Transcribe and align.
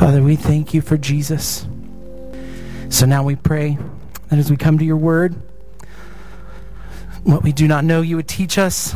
Father, 0.00 0.22
we 0.22 0.34
thank 0.34 0.72
you 0.72 0.80
for 0.80 0.96
Jesus. 0.96 1.66
So 2.88 3.04
now 3.04 3.22
we 3.22 3.36
pray 3.36 3.76
that 4.30 4.38
as 4.38 4.50
we 4.50 4.56
come 4.56 4.78
to 4.78 4.84
your 4.84 4.96
word, 4.96 5.34
what 7.22 7.42
we 7.42 7.52
do 7.52 7.68
not 7.68 7.84
know, 7.84 8.00
you 8.00 8.16
would 8.16 8.26
teach 8.26 8.56
us. 8.56 8.94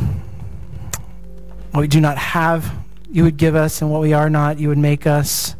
What 1.69 1.81
we 1.81 1.87
do 1.87 2.01
not 2.01 2.17
have, 2.17 2.73
you 3.07 3.23
would 3.23 3.37
give 3.37 3.53
us. 3.53 3.83
And 3.83 3.91
what 3.91 4.01
we 4.01 4.13
are 4.13 4.31
not, 4.31 4.57
you 4.57 4.67
would 4.69 4.79
make 4.79 5.05
us 5.05 5.55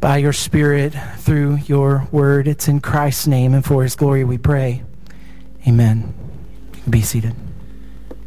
by 0.00 0.18
your 0.18 0.34
Spirit 0.34 0.92
through 1.16 1.60
your 1.66 2.06
word. 2.12 2.46
It's 2.46 2.68
in 2.68 2.80
Christ's 2.80 3.26
name 3.26 3.54
and 3.54 3.64
for 3.64 3.82
his 3.82 3.96
glory 3.96 4.22
we 4.22 4.36
pray. 4.36 4.82
Amen. 5.66 6.12
Be 6.90 7.00
seated. 7.00 7.34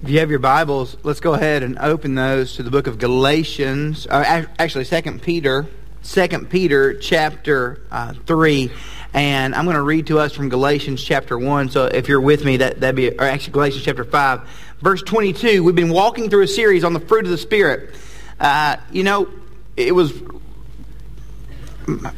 If 0.02 0.10
you 0.10 0.18
have 0.18 0.32
your 0.32 0.39
Bibles, 0.39 0.98
let's 1.04 1.20
go 1.20 1.36
ahead 1.36 1.62
and 1.62 1.78
open 1.78 2.16
those 2.16 2.55
to 2.55 2.64
the 2.64 2.71
book 2.71 2.88
of 2.88 2.98
Galatians. 2.98 4.08
Actually, 4.10 4.86
Second 4.86 5.21
Peter, 5.21 5.68
Second 6.02 6.49
Peter, 6.49 6.95
chapter 6.95 7.81
uh, 7.91 8.13
three, 8.25 8.71
and 9.13 9.53
I'm 9.53 9.66
going 9.66 9.76
to 9.76 9.84
read 9.84 10.07
to 10.07 10.20
us 10.20 10.34
from 10.34 10.49
Galatians 10.49 11.03
chapter 11.03 11.38
one. 11.38 11.70
So, 11.70 11.85
if 11.85 12.07
you're 12.07 12.21
with 12.21 12.43
me, 12.43 12.57
that 12.57 12.80
that'd 12.80 12.95
be, 12.95 13.12
or 13.12 13.23
actually 13.23 13.53
Galatians 13.53 13.85
chapter 13.85 14.03
five, 14.03 14.41
verse 14.79 15.03
22. 15.03 15.63
We've 15.63 15.76
been 15.76 15.91
walking 15.91 16.29
through 16.29 16.43
a 16.43 16.48
series 16.48 16.84
on 16.84 16.93
the 16.93 16.99
fruit 16.99 17.26
of 17.26 17.31
the 17.31 17.38
Spirit. 17.38 17.93
Uh, 18.40 18.77
you 18.91 19.03
know, 19.03 19.29
it 19.77 19.93
was 19.93 20.12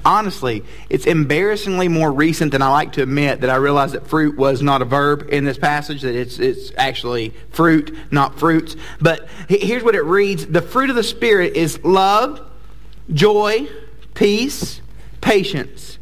honestly, 0.05 0.63
it's 0.89 1.05
embarrassingly 1.05 1.87
more 1.87 2.11
recent 2.11 2.51
than 2.51 2.61
I 2.61 2.69
like 2.69 2.93
to 2.93 3.03
admit 3.03 3.41
that 3.41 3.49
I 3.49 3.55
realized 3.55 3.93
that 3.93 4.07
fruit 4.07 4.37
was 4.37 4.61
not 4.61 4.81
a 4.81 4.85
verb 4.85 5.27
in 5.29 5.45
this 5.45 5.57
passage, 5.57 6.01
that 6.01 6.15
it's, 6.15 6.39
it's 6.39 6.71
actually 6.77 7.33
fruit, 7.49 7.95
not 8.11 8.39
fruits. 8.39 8.75
But 9.01 9.27
here's 9.47 9.83
what 9.83 9.95
it 9.95 10.03
reads 10.03 10.45
The 10.45 10.61
fruit 10.61 10.89
of 10.89 10.95
the 10.95 11.03
Spirit 11.03 11.55
is 11.55 11.83
love, 11.83 12.49
joy, 13.11 13.67
peace, 14.13 14.81
patience, 15.21 15.97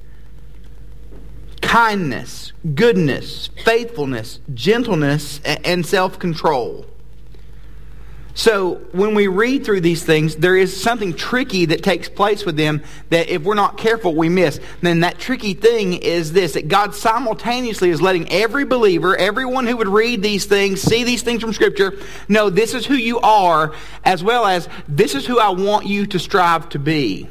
kindness, 1.61 2.51
goodness, 2.75 3.49
faithfulness, 3.63 4.39
gentleness, 4.53 5.39
and 5.43 5.85
self 5.85 6.19
control. 6.19 6.85
So 8.33 8.75
when 8.91 9.13
we 9.13 9.27
read 9.27 9.65
through 9.65 9.81
these 9.81 10.03
things, 10.03 10.37
there 10.37 10.55
is 10.55 10.79
something 10.79 11.13
tricky 11.13 11.65
that 11.65 11.83
takes 11.83 12.07
place 12.07 12.45
with 12.45 12.55
them 12.55 12.81
that 13.09 13.29
if 13.29 13.43
we're 13.43 13.55
not 13.55 13.77
careful, 13.77 14.15
we 14.15 14.29
miss. 14.29 14.59
then 14.81 15.01
that 15.01 15.19
tricky 15.19 15.53
thing 15.53 15.93
is 15.93 16.31
this, 16.31 16.53
that 16.53 16.67
God 16.67 16.95
simultaneously 16.95 17.89
is 17.89 18.01
letting 18.01 18.31
every 18.31 18.65
believer, 18.65 19.15
everyone 19.17 19.67
who 19.67 19.77
would 19.77 19.87
read 19.87 20.21
these 20.21 20.45
things, 20.45 20.81
see 20.81 21.03
these 21.03 21.23
things 21.23 21.41
from 21.41 21.53
Scripture, 21.53 21.93
know 22.27 22.49
this 22.49 22.73
is 22.73 22.85
who 22.85 22.95
you 22.95 23.19
are, 23.19 23.73
as 24.03 24.23
well 24.23 24.45
as 24.45 24.69
this 24.87 25.15
is 25.15 25.25
who 25.25 25.39
I 25.39 25.49
want 25.49 25.85
you 25.85 26.05
to 26.07 26.19
strive 26.19 26.69
to 26.69 26.79
be. 26.79 27.27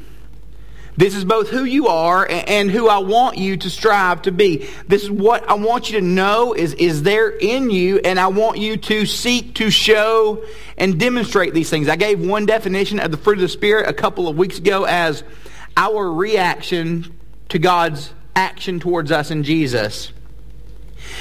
This 0.97 1.15
is 1.15 1.23
both 1.23 1.49
who 1.49 1.63
you 1.63 1.87
are 1.87 2.27
and 2.29 2.69
who 2.69 2.89
I 2.89 2.97
want 2.97 3.37
you 3.37 3.57
to 3.57 3.69
strive 3.69 4.23
to 4.23 4.31
be. 4.31 4.69
This 4.87 5.03
is 5.03 5.11
what 5.11 5.47
I 5.49 5.53
want 5.53 5.89
you 5.89 5.99
to 5.99 6.05
know 6.05 6.53
is, 6.53 6.73
is 6.73 7.03
there 7.03 7.29
in 7.29 7.69
you, 7.69 7.99
and 8.03 8.19
I 8.19 8.27
want 8.27 8.57
you 8.57 8.77
to 8.77 9.05
seek 9.05 9.55
to 9.55 9.69
show 9.69 10.43
and 10.77 10.99
demonstrate 10.99 11.53
these 11.53 11.69
things. 11.69 11.87
I 11.87 11.95
gave 11.95 12.19
one 12.19 12.45
definition 12.45 12.99
of 12.99 13.11
the 13.11 13.17
fruit 13.17 13.37
of 13.37 13.41
the 13.41 13.47
Spirit 13.47 13.87
a 13.87 13.93
couple 13.93 14.27
of 14.27 14.37
weeks 14.37 14.57
ago 14.57 14.83
as 14.83 15.23
our 15.77 16.11
reaction 16.11 17.17
to 17.49 17.59
God's 17.59 18.13
action 18.35 18.79
towards 18.79 19.11
us 19.11 19.31
in 19.31 19.43
Jesus. 19.43 20.11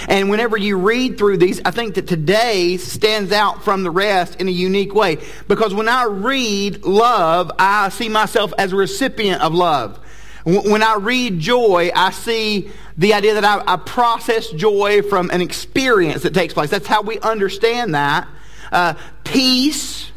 And 0.09 0.31
whenever 0.31 0.56
you 0.56 0.77
read 0.77 1.19
through 1.19 1.39
these, 1.39 1.61
I 1.64 1.70
think 1.70 1.95
that 1.95 2.06
today 2.06 2.77
stands 2.77 3.33
out 3.33 3.62
from 3.64 3.83
the 3.83 3.91
rest 3.91 4.41
in 4.41 4.48
a 4.48 4.53
unique 4.53 4.95
way. 4.95 5.19
Because 5.48 5.75
when 5.75 5.89
I 5.89 6.05
read 6.05 6.84
love, 6.84 7.50
I 7.59 7.89
see 7.91 8.09
myself 8.09 8.53
as 8.59 8.72
a 8.72 8.77
recipient 8.77 9.42
of 9.42 9.55
love. 9.55 9.98
When 10.45 10.83
I 10.83 10.97
read 10.97 11.39
joy, 11.39 11.91
I 11.95 12.11
see 12.12 12.70
the 12.97 13.14
idea 13.14 13.34
that 13.34 13.45
I, 13.45 13.62
I 13.67 13.77
process 13.77 14.48
joy 14.48 15.03
from 15.03 15.31
an 15.31 15.41
experience 15.41 16.22
that 16.22 16.34
takes 16.34 16.55
place. 16.55 16.70
That's 16.70 16.87
how 16.87 17.03
we 17.03 17.19
understand 17.20 17.94
that. 17.94 18.27
Uh, 18.72 18.94
peace, 19.25 20.10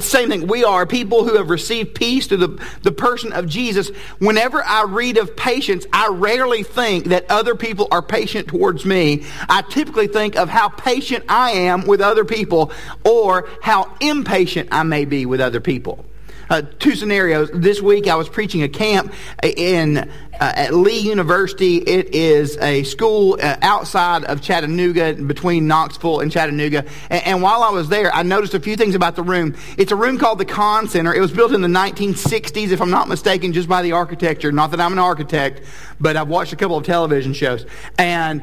same 0.00 0.28
thing. 0.28 0.46
We 0.46 0.64
are 0.64 0.86
people 0.86 1.24
who 1.24 1.36
have 1.36 1.50
received 1.50 1.94
peace 1.94 2.26
through 2.26 2.38
the, 2.38 2.68
the 2.82 2.92
person 2.92 3.32
of 3.32 3.46
Jesus. 3.46 3.88
Whenever 4.18 4.62
I 4.64 4.84
read 4.84 5.18
of 5.18 5.36
patience, 5.36 5.86
I 5.92 6.08
rarely 6.08 6.64
think 6.64 7.06
that 7.06 7.30
other 7.30 7.54
people 7.54 7.86
are 7.90 8.02
patient 8.02 8.48
towards 8.48 8.84
me. 8.84 9.24
I 9.48 9.62
typically 9.62 10.08
think 10.08 10.36
of 10.36 10.48
how 10.48 10.68
patient 10.68 11.24
I 11.28 11.52
am 11.52 11.86
with 11.86 12.00
other 12.00 12.24
people 12.24 12.72
or 13.04 13.48
how 13.62 13.94
impatient 14.00 14.70
I 14.72 14.82
may 14.82 15.04
be 15.04 15.26
with 15.26 15.40
other 15.40 15.60
people. 15.60 16.04
Uh, 16.50 16.62
two 16.78 16.94
scenarios. 16.94 17.50
This 17.52 17.82
week 17.82 18.06
I 18.06 18.14
was 18.14 18.28
preaching 18.28 18.62
a 18.62 18.68
camp 18.68 19.12
in 19.42 19.98
uh, 19.98 20.08
at 20.40 20.72
Lee 20.72 20.98
University. 20.98 21.76
It 21.76 22.14
is 22.14 22.56
a 22.58 22.84
school 22.84 23.38
uh, 23.42 23.56
outside 23.60 24.24
of 24.24 24.40
Chattanooga, 24.40 25.14
between 25.14 25.66
Knoxville 25.66 26.20
and 26.20 26.32
Chattanooga. 26.32 26.86
And, 27.10 27.26
and, 27.26 27.42
while 27.42 27.62
I 27.62 27.70
was 27.70 27.90
there, 27.90 28.14
I 28.14 28.22
noticed 28.22 28.54
a 28.54 28.60
few 28.60 28.76
things 28.76 28.94
about 28.94 29.14
the 29.14 29.22
room. 29.22 29.56
It's 29.76 29.92
a 29.92 29.96
room 29.96 30.16
called 30.16 30.38
the 30.38 30.46
Conn 30.46 30.88
Center. 30.88 31.12
It 31.12 31.20
was 31.20 31.32
built 31.32 31.52
in 31.52 31.60
the 31.60 31.68
1960s, 31.68 32.70
if 32.70 32.80
I'm 32.80 32.90
not 32.90 33.08
mistaken, 33.08 33.52
just 33.52 33.68
by 33.68 33.82
the 33.82 33.92
architecture. 33.92 34.50
Not 34.50 34.70
that 34.70 34.80
I'm 34.80 34.92
an 34.92 34.98
architect, 34.98 35.62
but 36.00 36.16
I've 36.16 36.28
watched 36.28 36.54
a 36.54 36.56
couple 36.56 36.78
of 36.78 36.84
television 36.86 37.34
shows. 37.34 37.66
And 37.98 38.42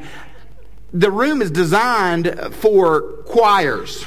the 0.92 1.10
room 1.10 1.42
is 1.42 1.50
designed 1.50 2.38
for 2.52 3.22
choirs 3.24 4.06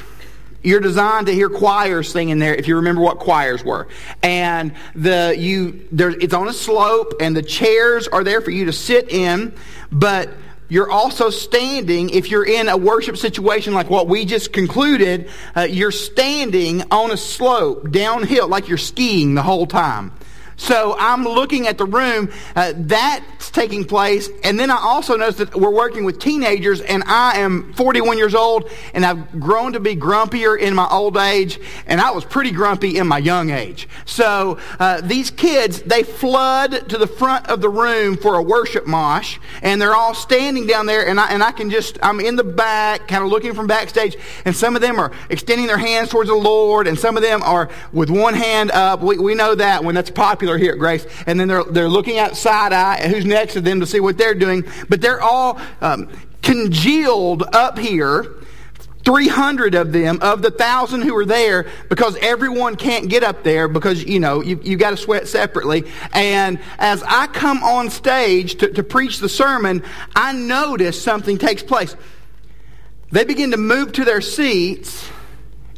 you're 0.62 0.80
designed 0.80 1.26
to 1.26 1.32
hear 1.32 1.48
choirs 1.48 2.10
singing 2.10 2.38
there 2.38 2.54
if 2.54 2.68
you 2.68 2.76
remember 2.76 3.00
what 3.00 3.18
choirs 3.18 3.64
were. 3.64 3.88
And 4.22 4.74
the 4.94 5.34
you 5.36 5.86
there 5.92 6.10
it's 6.10 6.34
on 6.34 6.48
a 6.48 6.52
slope 6.52 7.14
and 7.20 7.36
the 7.36 7.42
chairs 7.42 8.08
are 8.08 8.24
there 8.24 8.40
for 8.40 8.50
you 8.50 8.66
to 8.66 8.72
sit 8.72 9.10
in, 9.10 9.54
but 9.90 10.30
you're 10.68 10.90
also 10.90 11.30
standing 11.30 12.10
if 12.10 12.30
you're 12.30 12.46
in 12.46 12.68
a 12.68 12.76
worship 12.76 13.16
situation 13.16 13.74
like 13.74 13.90
what 13.90 14.06
we 14.06 14.24
just 14.24 14.52
concluded 14.52 15.28
uh, 15.56 15.62
you're 15.62 15.90
standing 15.90 16.82
on 16.92 17.10
a 17.10 17.16
slope 17.16 17.90
downhill 17.90 18.46
like 18.48 18.68
you're 18.68 18.78
skiing 18.78 19.34
the 19.34 19.42
whole 19.42 19.66
time 19.66 20.12
so 20.60 20.94
I'm 20.98 21.24
looking 21.24 21.66
at 21.66 21.78
the 21.78 21.86
room 21.86 22.30
uh, 22.54 22.74
that's 22.76 23.50
taking 23.50 23.82
place, 23.82 24.28
and 24.44 24.60
then 24.60 24.70
I 24.70 24.76
also 24.76 25.16
notice 25.16 25.36
that 25.36 25.56
we're 25.56 25.70
working 25.70 26.04
with 26.04 26.18
teenagers, 26.18 26.82
and 26.82 27.02
I 27.06 27.38
am 27.38 27.72
41 27.72 28.18
years 28.18 28.34
old, 28.34 28.70
and 28.92 29.06
I've 29.06 29.40
grown 29.40 29.72
to 29.72 29.80
be 29.80 29.96
grumpier 29.96 30.58
in 30.58 30.74
my 30.74 30.86
old 30.86 31.16
age, 31.16 31.58
and 31.86 31.98
I 31.98 32.10
was 32.10 32.26
pretty 32.26 32.50
grumpy 32.50 32.98
in 32.98 33.08
my 33.08 33.16
young 33.16 33.48
age. 33.48 33.88
So 34.04 34.58
uh, 34.78 35.00
these 35.00 35.30
kids, 35.30 35.80
they 35.80 36.02
flood 36.02 36.90
to 36.90 36.98
the 36.98 37.06
front 37.06 37.48
of 37.48 37.62
the 37.62 37.70
room 37.70 38.18
for 38.18 38.34
a 38.34 38.42
worship 38.42 38.86
mosh, 38.86 39.38
and 39.62 39.80
they're 39.80 39.96
all 39.96 40.12
standing 40.12 40.66
down 40.66 40.84
there, 40.84 41.08
and 41.08 41.18
I, 41.18 41.30
and 41.30 41.42
I 41.42 41.52
can 41.52 41.70
just, 41.70 41.98
I'm 42.02 42.20
in 42.20 42.36
the 42.36 42.44
back, 42.44 43.08
kind 43.08 43.24
of 43.24 43.30
looking 43.30 43.54
from 43.54 43.66
backstage, 43.66 44.14
and 44.44 44.54
some 44.54 44.76
of 44.76 44.82
them 44.82 44.98
are 44.98 45.10
extending 45.30 45.68
their 45.68 45.78
hands 45.78 46.10
towards 46.10 46.28
the 46.28 46.36
Lord, 46.36 46.86
and 46.86 46.98
some 46.98 47.16
of 47.16 47.22
them 47.22 47.42
are 47.44 47.70
with 47.94 48.10
one 48.10 48.34
hand 48.34 48.70
up. 48.72 49.00
We, 49.00 49.16
we 49.16 49.34
know 49.34 49.54
that 49.54 49.82
when 49.82 49.94
that's 49.94 50.10
popular 50.10 50.49
popular 50.50 50.58
here 50.58 50.72
at 50.72 50.78
Grace. 50.78 51.06
And 51.26 51.38
then 51.38 51.48
they're, 51.48 51.64
they're 51.64 51.88
looking 51.88 52.18
at 52.18 52.36
side 52.36 52.72
eye 52.72 52.96
at 52.96 53.10
who's 53.10 53.24
next 53.24 53.54
to 53.54 53.60
them 53.60 53.80
to 53.80 53.86
see 53.86 54.00
what 54.00 54.18
they're 54.18 54.34
doing. 54.34 54.64
But 54.88 55.00
they're 55.00 55.20
all 55.20 55.60
um, 55.80 56.08
congealed 56.42 57.42
up 57.52 57.78
here. 57.78 58.36
300 59.02 59.74
of 59.74 59.92
them, 59.92 60.18
of 60.20 60.42
the 60.42 60.50
thousand 60.50 61.02
who 61.02 61.16
are 61.16 61.24
there, 61.24 61.66
because 61.88 62.16
everyone 62.20 62.76
can't 62.76 63.08
get 63.08 63.22
up 63.22 63.42
there 63.42 63.66
because, 63.66 64.04
you 64.04 64.20
know, 64.20 64.42
you, 64.42 64.60
you 64.62 64.76
got 64.76 64.90
to 64.90 64.96
sweat 64.98 65.26
separately. 65.26 65.84
And 66.12 66.60
as 66.78 67.02
I 67.04 67.26
come 67.28 67.62
on 67.62 67.88
stage 67.88 68.56
to, 68.56 68.70
to 68.70 68.82
preach 68.82 69.18
the 69.18 69.28
sermon, 69.28 69.82
I 70.14 70.34
notice 70.34 71.00
something 71.00 71.38
takes 71.38 71.62
place. 71.62 71.96
They 73.10 73.24
begin 73.24 73.52
to 73.52 73.56
move 73.56 73.92
to 73.92 74.04
their 74.04 74.20
seats 74.20 75.08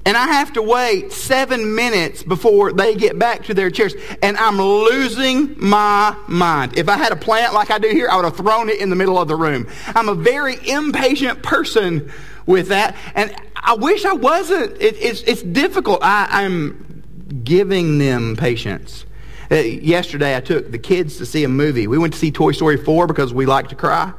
and 0.04 0.16
I 0.16 0.26
have 0.26 0.52
to 0.54 0.62
wait 0.62 1.12
seven 1.12 1.76
minutes 1.76 2.24
before 2.24 2.72
they 2.72 2.96
get 2.96 3.18
back 3.18 3.44
to 3.44 3.54
their 3.54 3.70
chairs. 3.70 3.94
And 4.20 4.36
I'm 4.36 4.58
losing 4.60 5.54
my 5.58 6.16
mind. 6.26 6.76
If 6.76 6.88
I 6.88 6.96
had 6.96 7.12
a 7.12 7.16
plant 7.16 7.54
like 7.54 7.70
I 7.70 7.78
do 7.78 7.88
here, 7.88 8.08
I 8.08 8.16
would 8.16 8.24
have 8.24 8.36
thrown 8.36 8.68
it 8.68 8.80
in 8.80 8.90
the 8.90 8.96
middle 8.96 9.16
of 9.16 9.28
the 9.28 9.36
room. 9.36 9.68
I'm 9.86 10.08
a 10.08 10.14
very 10.14 10.56
impatient 10.68 11.44
person 11.44 12.10
with 12.46 12.68
that. 12.68 12.96
And 13.14 13.32
I 13.54 13.74
wish 13.74 14.04
I 14.04 14.14
wasn't. 14.14 14.72
It, 14.82 14.96
it's, 14.98 15.22
it's 15.22 15.42
difficult. 15.42 16.00
I, 16.02 16.26
I'm 16.30 17.04
giving 17.44 17.98
them 17.98 18.34
patience. 18.36 19.06
Uh, 19.52 19.56
yesterday, 19.56 20.36
I 20.36 20.40
took 20.40 20.72
the 20.72 20.78
kids 20.78 21.18
to 21.18 21.26
see 21.26 21.44
a 21.44 21.48
movie. 21.48 21.86
We 21.86 21.98
went 21.98 22.14
to 22.14 22.18
see 22.18 22.32
Toy 22.32 22.50
Story 22.52 22.76
4 22.76 23.06
because 23.06 23.32
we 23.32 23.46
like 23.46 23.68
to 23.68 23.76
cry. 23.76 24.12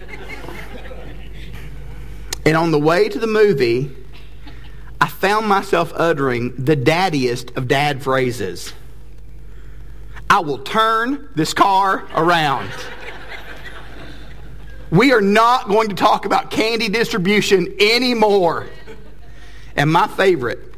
and 2.46 2.56
on 2.56 2.70
the 2.70 2.78
way 2.78 3.10
to 3.10 3.18
the 3.18 3.26
movie, 3.26 3.94
I 5.00 5.08
found 5.08 5.46
myself 5.46 5.92
uttering 5.94 6.54
the 6.56 6.76
daddiest 6.76 7.56
of 7.56 7.68
dad 7.68 8.02
phrases. 8.02 8.72
I 10.28 10.40
will 10.40 10.58
turn 10.58 11.28
this 11.34 11.54
car 11.54 12.06
around. 12.14 12.70
We 14.90 15.12
are 15.12 15.20
not 15.20 15.68
going 15.68 15.88
to 15.88 15.94
talk 15.94 16.24
about 16.24 16.50
candy 16.50 16.88
distribution 16.88 17.74
anymore. 17.80 18.66
And 19.74 19.92
my 19.92 20.08
favorite, 20.08 20.74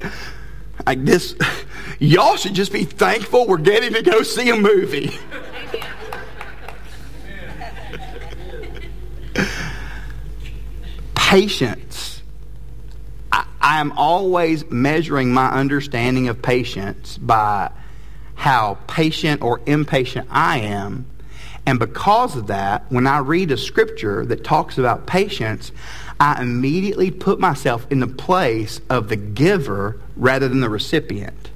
I 0.86 0.94
this, 0.96 1.36
Y'all 2.02 2.36
should 2.36 2.54
just 2.54 2.72
be 2.72 2.84
thankful 2.84 3.46
we're 3.46 3.58
getting 3.58 3.92
to 3.92 4.02
go 4.02 4.24
see 4.24 4.50
a 4.50 4.56
movie. 4.56 5.16
patience. 11.14 11.91
I, 13.62 13.80
am 13.80 13.92
always 13.92 14.68
measuring 14.70 15.32
my 15.32 15.50
understanding 15.50 16.28
of 16.28 16.42
patience 16.42 17.16
by 17.18 17.70
how 18.34 18.78
patient 18.88 19.42
or 19.42 19.60
impatient 19.66 20.26
I 20.30 20.58
am. 20.58 21.06
And 21.64 21.78
because 21.78 22.36
of 22.36 22.48
that, 22.48 22.84
when 22.90 23.06
I 23.06 23.18
read 23.18 23.52
a 23.52 23.56
scripture 23.56 24.26
that 24.26 24.42
talks 24.42 24.78
about 24.78 25.06
patience, 25.06 25.70
I 26.18 26.42
immediately 26.42 27.10
put 27.10 27.38
myself 27.38 27.86
in 27.90 28.00
the 28.00 28.08
place 28.08 28.80
of 28.90 29.08
the 29.08 29.16
giver 29.16 30.00
rather 30.16 30.48
than 30.48 30.60
the 30.60 30.68
recipient. 30.68 31.50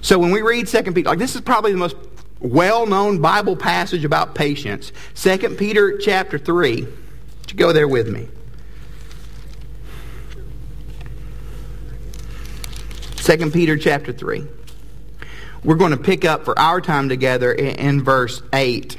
So 0.00 0.18
when 0.18 0.30
we 0.30 0.40
read 0.40 0.68
2 0.68 0.82
Peter, 0.92 1.08
like 1.08 1.18
this 1.18 1.34
is 1.34 1.40
probably 1.40 1.72
the 1.72 1.78
most 1.78 1.96
well-known 2.40 3.20
Bible 3.20 3.56
passage 3.56 4.04
about 4.04 4.34
patience. 4.34 4.92
2 5.16 5.56
Peter 5.56 5.98
chapter 5.98 6.38
3. 6.38 6.82
Would 6.82 7.50
you 7.50 7.56
go 7.56 7.72
there 7.72 7.88
with 7.88 8.08
me? 8.08 8.28
2 13.26 13.50
Peter 13.50 13.76
chapter 13.76 14.12
3. 14.12 14.46
We're 15.64 15.74
going 15.74 15.90
to 15.90 15.96
pick 15.96 16.24
up 16.24 16.44
for 16.44 16.56
our 16.56 16.80
time 16.80 17.08
together 17.08 17.52
in, 17.52 18.04
verse 18.04 18.40
8. 18.52 18.96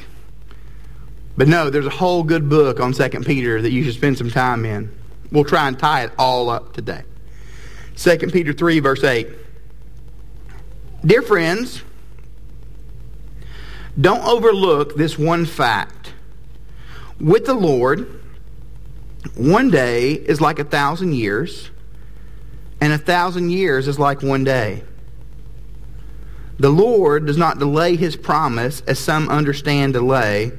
But 1.38 1.48
no, 1.48 1.70
there's 1.70 1.86
a 1.86 1.90
whole 1.90 2.24
good 2.24 2.50
book 2.50 2.82
on 2.82 2.92
2 2.92 3.10
Peter 3.22 3.62
that 3.62 3.72
you 3.72 3.86
should 3.86 3.94
spend 3.94 4.18
some 4.18 4.30
time 4.30 4.66
in. 4.66 4.94
We'll 5.32 5.46
try 5.46 5.70
and 5.70 5.80
tie 5.80 6.04
it 6.04 6.12
all 6.20 6.50
up 6.50 6.74
today. 6.74 7.04
2 7.96 8.18
Peter 8.34 8.52
3, 8.52 8.82
verse 8.82 9.02
8. 9.02 9.30
Dear 11.06 11.22
friends, 11.22 11.82
don't 14.00 14.26
overlook 14.26 14.98
this 14.98 15.18
one 15.18 15.46
fact. 15.46 16.12
With 17.18 17.46
the 17.46 17.54
Lord, 17.54 18.22
one 19.36 19.72
day 19.72 20.12
is 20.12 20.42
like 20.42 20.60
a 20.60 20.66
thousand 20.66 21.16
years, 21.16 21.72
and 22.80 22.94
a 22.94 22.98
thousand 22.98 23.50
years 23.50 23.88
is 23.88 24.00
like 24.00 24.22
one 24.22 24.44
day. 24.44 24.84
The 26.60 26.70
Lord 26.70 27.26
does 27.28 27.38
not 27.38 27.60
delay 27.60 27.96
his 27.96 28.16
promise, 28.16 28.82
as 28.88 28.98
some 28.98 29.30
understand 29.30 29.94
delay, 29.94 30.52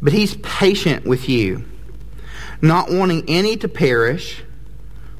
but 0.00 0.12
he's 0.12 0.34
patient 0.36 1.06
with 1.06 1.28
you, 1.28 1.64
not 2.60 2.90
wanting 2.90 3.24
any 3.28 3.56
to 3.58 3.68
perish, 3.68 4.42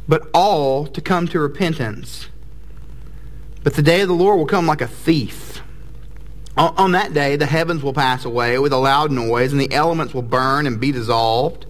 but 0.09 0.29
all 0.35 0.87
to 0.89 1.01
come 1.01 1.29
to 1.29 1.39
repentance. 1.39 2.29
But 3.63 3.75
the 3.75 3.83
day 3.83 4.01
of 4.01 4.09
the 4.09 4.15
Lord 4.15 4.39
will 4.39 4.47
come 4.47 4.67
like 4.67 4.81
a 4.81 4.89
thief. 4.89 5.63
On 6.57 6.93
that 6.93 7.15
day, 7.15 7.37
the 7.37 7.47
heavens 7.47 7.83
will 7.83 7.95
pass 7.95 8.25
away 8.25 8.59
with 8.59 8.73
a 8.73 8.77
loud 8.77 9.11
noise, 9.13 9.53
and 9.53 9.61
the 9.61 9.73
elements 9.73 10.13
will 10.13 10.23
burn 10.23 10.67
and 10.67 10.81
be 10.81 10.93
dissolved. 10.93 11.65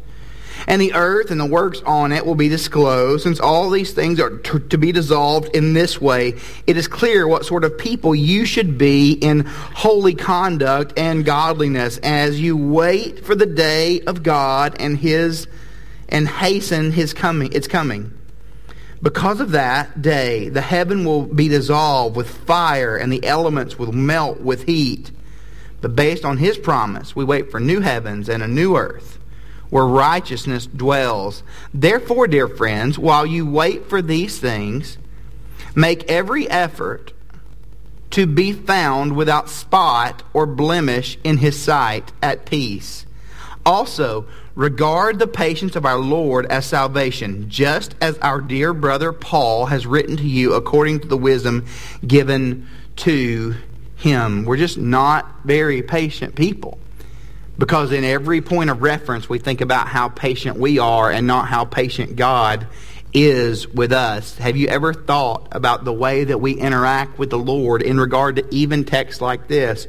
And 0.67 0.81
the 0.81 0.95
earth 0.95 1.31
and 1.31 1.41
the 1.41 1.47
works 1.47 1.83
on 1.85 2.13
it 2.13 2.25
will 2.25 2.35
be 2.35 2.49
disclosed. 2.49 3.25
Since 3.25 3.41
all 3.41 3.71
these 3.71 3.93
things 3.93 4.21
are 4.21 4.39
to 4.39 4.79
be 4.79 4.93
dissolved 4.93 5.55
in 5.55 5.73
this 5.73 6.01
way, 6.01 6.35
it 6.67 6.77
is 6.77 6.89
clear 6.89 7.27
what 7.27 7.45
sort 7.45 7.65
of 7.65 7.77
people 7.77 8.15
you 8.15 8.45
should 8.45 8.79
be 8.79 9.13
in 9.13 9.41
holy 9.47 10.15
conduct 10.15 10.99
and 10.99 11.25
godliness 11.25 11.99
as 11.99 12.41
you 12.41 12.57
wait 12.57 13.25
for 13.25 13.35
the 13.35 13.47
day 13.47 14.01
of 14.03 14.23
God 14.23 14.77
and 14.79 14.99
his 14.99 15.47
and 16.09 16.29
hasten 16.29 16.93
his 16.93 17.15
coming 17.15 17.53
its 17.53 17.67
coming. 17.67 18.17
Because 19.03 19.41
of 19.41 19.51
that 19.51 20.01
day, 20.01 20.49
the 20.49 20.61
heaven 20.61 21.05
will 21.05 21.27
be 21.27 21.49
dissolved 21.49 22.15
with 22.15 22.31
fire, 22.31 22.97
and 22.97 23.13
the 23.13 23.25
elements 23.25 23.77
will 23.77 23.91
melt 23.91 24.41
with 24.41 24.63
heat. 24.63 25.11
But 25.81 25.97
based 25.97 26.25
on 26.25 26.37
his 26.37 26.57
promise, 26.57 27.17
we 27.17 27.25
wait 27.25 27.51
for 27.51 27.59
new 27.59 27.81
heavens 27.81 28.29
and 28.29 28.45
a 28.45 28.49
new 28.49 28.77
earth 28.77 29.19
where 29.73 29.87
righteousness 29.87 30.67
dwells. 30.67 31.43
Therefore, 31.73 32.27
dear 32.29 32.47
friends, 32.47 32.99
while 32.99 33.25
you 33.25 33.47
wait 33.47 33.87
for 33.87 34.03
these 34.03 34.39
things, 34.39 34.99
make 35.75 36.05
every 36.11 36.47
effort 36.51 37.15
to 38.11 38.27
be 38.27 38.53
found 38.53 39.17
without 39.17 39.49
spot 39.49 40.23
or 40.35 40.45
blemish 40.45 41.17
in 41.25 41.39
his 41.39 41.59
sight 41.59 42.13
at 42.23 42.45
peace. 42.45 43.07
Also, 43.65 44.27
Regard 44.55 45.19
the 45.19 45.27
patience 45.27 45.77
of 45.77 45.87
our 45.87 45.97
Lord 45.97 46.45
as 46.45 46.67
salvation, 46.67 47.49
just 47.49 47.95
as 48.03 48.19
our 48.19 48.39
dear 48.39 48.75
brother 48.75 49.11
Paul 49.11 49.65
has 49.67 49.87
written 49.87 50.19
to 50.19 50.29
you 50.29 50.53
according 50.53 51.01
to 51.01 51.09
the 51.09 51.17
wisdom 51.17 51.65
given 52.07 52.69
to 52.97 53.55
him. 53.97 54.45
We're 54.45 54.59
just 54.59 54.77
not 54.77 55.43
very 55.45 55.81
patient 55.81 56.35
people. 56.35 56.79
Because 57.59 57.93
in 57.93 58.05
every 58.05 58.41
point 58.41 58.71
of 58.71 58.83
reference, 58.83 59.29
we 59.29 59.39
think 59.39 59.61
about 59.61 59.89
how 59.89 60.09
patient 60.09 60.57
we 60.59 60.79
are 60.79 61.11
and 61.11 61.27
not 61.27 61.49
how 61.49 61.65
patient 61.65 62.17
God 62.17 62.67
is 63.13 63.69
with 63.69 63.93
us. 63.93 64.39
Have 64.39 64.57
you 64.57 64.69
ever 64.69 64.95
thought 64.95 65.49
about 65.53 65.85
the 65.85 65.93
way 65.93 66.25
that 66.25 66.41
we 66.41 66.53
interact 66.53 67.19
with 67.19 67.31
the 67.31 67.39
Lord 67.39 67.83
in 67.83 68.01
regard 68.01 68.37
to 68.37 68.55
even 68.55 68.85
texts 68.85 69.21
like 69.21 69.49
this? 69.49 69.87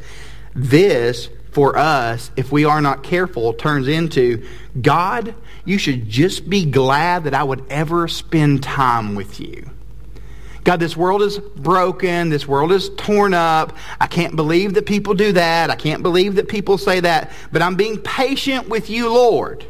This 0.53 1.29
for 1.51 1.77
us, 1.77 2.31
if 2.35 2.51
we 2.51 2.65
are 2.65 2.81
not 2.81 3.03
careful, 3.03 3.53
turns 3.53 3.87
into 3.87 4.45
God, 4.79 5.35
you 5.65 5.77
should 5.77 6.09
just 6.09 6.49
be 6.49 6.65
glad 6.65 7.25
that 7.25 7.33
I 7.33 7.43
would 7.43 7.63
ever 7.69 8.07
spend 8.07 8.63
time 8.63 9.15
with 9.15 9.39
you. 9.39 9.69
God, 10.63 10.79
this 10.79 10.95
world 10.95 11.21
is 11.21 11.39
broken. 11.39 12.29
This 12.29 12.47
world 12.47 12.71
is 12.71 12.89
torn 12.95 13.33
up. 13.33 13.75
I 13.99 14.07
can't 14.07 14.35
believe 14.35 14.75
that 14.75 14.85
people 14.85 15.13
do 15.13 15.33
that. 15.33 15.69
I 15.69 15.75
can't 15.75 16.03
believe 16.03 16.35
that 16.35 16.47
people 16.47 16.77
say 16.77 17.01
that. 17.01 17.31
But 17.51 17.61
I'm 17.61 17.75
being 17.75 17.97
patient 17.97 18.69
with 18.69 18.89
you, 18.89 19.09
Lord. 19.13 19.65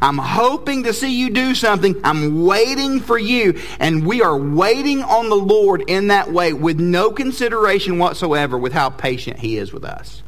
I'm 0.00 0.18
hoping 0.18 0.84
to 0.84 0.92
see 0.92 1.18
you 1.18 1.30
do 1.30 1.54
something. 1.54 2.00
I'm 2.04 2.44
waiting 2.44 3.00
for 3.00 3.18
you. 3.18 3.60
And 3.78 4.06
we 4.06 4.22
are 4.22 4.36
waiting 4.36 5.02
on 5.02 5.28
the 5.28 5.36
Lord 5.36 5.84
in 5.88 6.08
that 6.08 6.32
way 6.32 6.52
with 6.52 6.78
no 6.80 7.10
consideration 7.10 7.98
whatsoever 7.98 8.58
with 8.58 8.72
how 8.72 8.90
patient 8.90 9.38
he 9.38 9.56
is 9.56 9.72
with 9.72 9.84
us. 9.84 10.22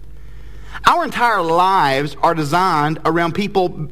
Our 0.87 1.05
entire 1.05 1.43
lives 1.43 2.17
are 2.23 2.35
designed 2.35 3.01
around 3.05 3.35
people, 3.35 3.89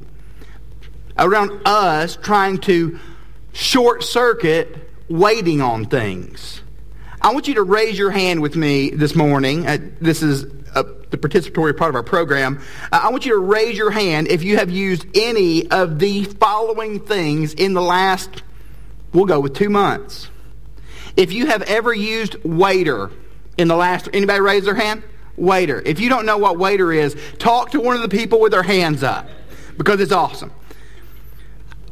around 1.19 1.61
us 1.65 2.17
trying 2.17 2.59
to 2.59 2.99
short 3.53 4.03
circuit 4.05 4.89
waiting 5.09 5.61
on 5.61 5.87
things. 5.87 6.63
I 7.21 7.33
want 7.33 7.49
you 7.49 7.55
to 7.55 7.63
raise 7.63 7.99
your 7.99 8.11
hand 8.11 8.43
with 8.43 8.55
me 8.55 8.91
this 8.91 9.15
morning. 9.15 9.67
Uh, 9.67 9.79
this 10.01 10.23
is 10.23 10.45
a, 10.75 10.85
the 11.11 11.19
participatory 11.19 11.77
part 11.77 11.89
of 11.89 11.97
our 11.97 12.03
program. 12.03 12.61
Uh, 12.93 13.01
I 13.03 13.11
want 13.11 13.27
you 13.27 13.33
to 13.33 13.39
raise 13.39 13.77
your 13.77 13.91
hand 13.91 14.29
if 14.29 14.43
you 14.43 14.57
have 14.57 14.71
used 14.71 15.07
any 15.15 15.69
of 15.71 15.99
the 15.99 16.25
following 16.25 17.01
things 17.01 17.55
in 17.55 17.75
the 17.75 17.83
last, 17.83 18.43
we'll 19.13 19.27
go 19.27 19.41
with 19.41 19.55
two 19.55 19.69
months. 19.69 20.29
If 21.17 21.33
you 21.33 21.47
have 21.47 21.63
ever 21.63 21.93
used 21.93 22.35
Waitr 22.45 23.13
in 23.57 23.67
the 23.67 23.77
last, 23.77 24.09
anybody 24.13 24.41
raise 24.41 24.65
their 24.65 24.75
hand? 24.75 25.03
Waitr. 25.37 25.83
If 25.85 26.01
you 26.01 26.09
don't 26.09 26.27
know 26.27 26.39
what 26.39 26.57
Waitr 26.57 26.95
is, 26.95 27.17
talk 27.39 27.73
to 27.73 27.81
one 27.81 27.97
of 27.97 28.03
the 28.03 28.09
people 28.09 28.41
with 28.41 28.53
their 28.53 28.63
hands 28.63 29.03
up 29.03 29.29
because 29.77 30.01
it's 30.01 30.13
awesome. 30.13 30.53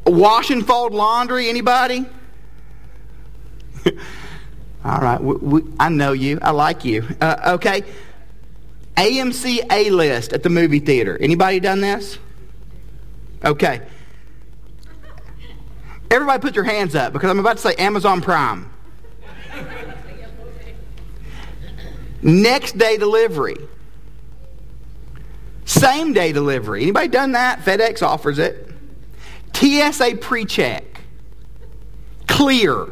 Wash 0.05 0.51
and 0.51 0.65
fold 0.65 0.95
laundry, 0.95 1.49
anybody? 1.49 2.07
All 4.85 5.01
right, 5.01 5.21
we, 5.21 5.35
we, 5.35 5.63
I 5.81 5.89
know 5.89 6.13
you. 6.13 6.39
I 6.43 6.51
like 6.51 6.85
you. 6.85 7.07
Uh, 7.21 7.55
okay. 7.55 7.83
AMC 8.97 9.71
A 9.71 9.91
list 9.91 10.33
at 10.33 10.43
the 10.43 10.49
movie 10.49 10.79
theater. 10.79 11.19
Anybody 11.21 11.61
done 11.61 11.81
this? 11.81 12.19
Okay. 13.45 13.83
Everybody 16.11 16.41
put 16.41 16.55
your 16.55 16.65
hands 16.65 16.95
up 16.95 17.13
because 17.13 17.31
I'm 17.31 17.39
about 17.39 17.57
to 17.57 17.63
say 17.63 17.75
Amazon 17.75 18.21
Prime. 18.21 18.71
Next 22.23 22.79
day 22.79 22.97
delivery. 22.97 23.57
Same 25.65 26.13
day 26.13 26.33
delivery. 26.33 26.83
Anybody 26.83 27.09
done 27.09 27.33
that? 27.33 27.61
FedEx 27.61 28.03
offers 28.03 28.39
it. 28.39 28.69
TSA 29.53 30.17
pre-check. 30.21 30.85
Clear. 32.27 32.87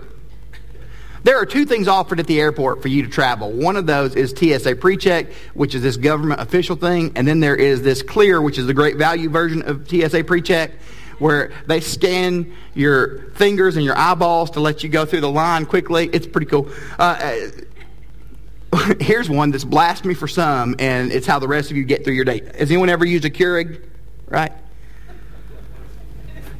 There 1.25 1.39
are 1.39 1.47
two 1.47 1.65
things 1.65 1.89
offered 1.89 2.21
at 2.21 2.27
the 2.27 2.39
airport 2.39 2.83
for 2.83 2.89
you 2.89 3.03
to 3.03 3.09
travel. 3.09 3.51
One 3.51 3.77
of 3.77 3.87
those 3.87 4.15
is 4.15 4.31
TSA 4.33 4.77
pre-check, 4.77 5.33
which 5.55 5.75
is 5.75 5.83
this 5.83 5.97
government 5.97 6.43
official 6.43 6.77
thing, 6.77 7.13
and 7.17 7.27
then 7.27 7.41
there 7.41 7.57
is 7.57 7.81
this 7.81 8.03
clear, 8.03 8.43
which 8.43 8.59
is 8.59 8.67
the 8.67 8.75
great 8.75 8.97
value 8.97 9.31
version 9.31 9.63
of 9.63 9.89
TSA 9.89 10.25
pre-check, 10.25 10.73
where 11.19 11.51
they 11.67 11.81
scan 11.81 12.55
your 12.75 13.31
fingers 13.33 13.77
and 13.77 13.87
your 13.87 13.97
eyeballs 13.97 14.51
to 14.51 14.61
let 14.61 14.83
you 14.83 14.91
go 14.91 15.07
through 15.07 15.23
the 15.23 15.31
line 15.31 15.65
quickly. 15.65 16.11
It's 16.13 16.27
pretty 16.27 16.47
cool. 16.47 16.69
Uh, 16.99 17.39
here's 19.01 19.31
one 19.31 19.51
that's 19.51 19.65
blasphemy 19.65 20.13
for 20.13 20.29
some, 20.29 20.77
and 20.79 21.11
it's 21.11 21.27
how 21.27 21.39
the 21.39 21.49
rest 21.49 21.71
of 21.71 21.79
you 21.79 21.85
get 21.85 22.05
through 22.05 22.15
your 22.15 22.27
day. 22.27 22.43
Has 22.59 22.71
anyone 22.71 22.91
ever 22.91 23.07
used 23.07 23.25
a 23.25 23.31
Keurig? 23.31 23.83
Right? 24.29 24.53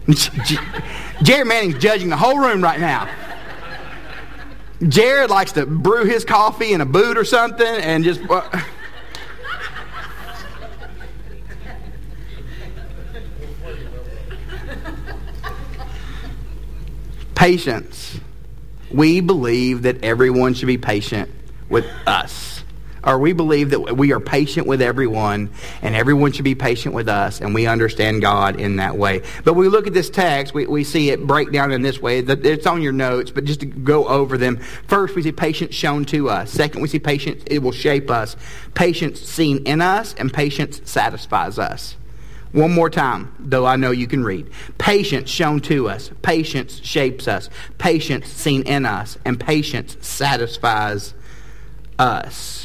Jerry 1.23 1.45
Manning's 1.45 1.79
judging 1.79 2.09
the 2.09 2.17
whole 2.17 2.39
room 2.39 2.63
right 2.63 2.81
now. 2.81 3.11
Jared 4.83 5.31
likes 5.31 5.53
to 5.53 5.67
brew 5.67 6.05
his 6.05 6.25
coffee 6.25 6.73
in 6.73 6.81
a 6.81 6.87
boot 6.87 7.17
or 7.17 7.25
something 7.25 7.67
and 7.67 8.05
just. 8.05 8.21
Uh, 8.29 8.63
Patience. 17.35 18.21
We 18.91 19.21
believe 19.21 19.83
that 19.83 20.03
everyone 20.05 20.55
should 20.55 20.67
be 20.67 20.79
patient 20.79 21.31
with 21.69 21.85
us 22.07 22.54
or 23.05 23.19
we 23.19 23.33
believe 23.33 23.71
that 23.71 23.97
we 23.97 24.13
are 24.13 24.21
patient 24.21 24.67
with 24.67 24.81
everyone 24.81 25.51
and 25.83 25.95
everyone 25.95 26.33
should 26.33 26.45
be 26.45 26.55
patient 26.55 26.95
with 26.95 27.09
us 27.09 27.41
and 27.41 27.55
we 27.55 27.67
understand 27.67 28.23
God 28.23 28.59
in 28.59 28.77
that 28.77 28.97
way. 28.97 29.23
But 29.45 29.55
we 29.55 29.69
look 29.69 29.87
at 29.87 29.95
this 29.95 30.11
text, 30.11 30.55
we, 30.55 30.67
we 30.67 30.85
see 30.85 31.11
it 31.11 31.27
break 31.27 31.53
down 31.53 31.73
in 31.73 31.83
this 31.83 32.01
way. 32.01 32.19
It's 32.19 32.67
on 32.67 32.83
your 32.83 32.93
notes, 32.93 33.31
but 33.31 33.45
just 33.45 33.61
to 33.61 33.67
go 33.67 34.07
over 34.09 34.39
them. 34.39 34.57
First, 34.89 35.15
we 35.15 35.23
see 35.23 35.33
patience 35.33 35.75
shown 35.75 36.05
to 36.07 36.31
us. 36.31 36.51
Second, 36.51 36.81
we 36.83 36.89
see 36.89 36.99
patience, 36.99 37.43
it 37.47 37.61
will 37.61 37.73
shape 37.73 38.11
us. 38.11 38.37
Patience 38.75 39.21
seen 39.21 39.59
in 39.67 39.81
us 39.81 40.15
and 40.15 40.33
patience 40.33 40.81
satisfies 40.85 41.59
us. 41.59 41.97
One 42.53 42.73
more 42.73 42.89
time, 42.89 43.35
though 43.41 43.67
I 43.67 43.75
know 43.75 43.91
you 43.91 44.07
can 44.07 44.23
read. 44.23 44.49
Patience 44.79 45.29
shown 45.29 45.59
to 45.63 45.89
us. 45.89 46.13
Patience 46.23 46.81
shapes 46.85 47.27
us. 47.27 47.51
Patience 47.79 48.29
seen 48.29 48.63
in 48.63 48.87
us. 48.87 49.19
And 49.25 49.41
patience 49.41 49.97
satisfies 50.01 51.15
us. 51.99 52.64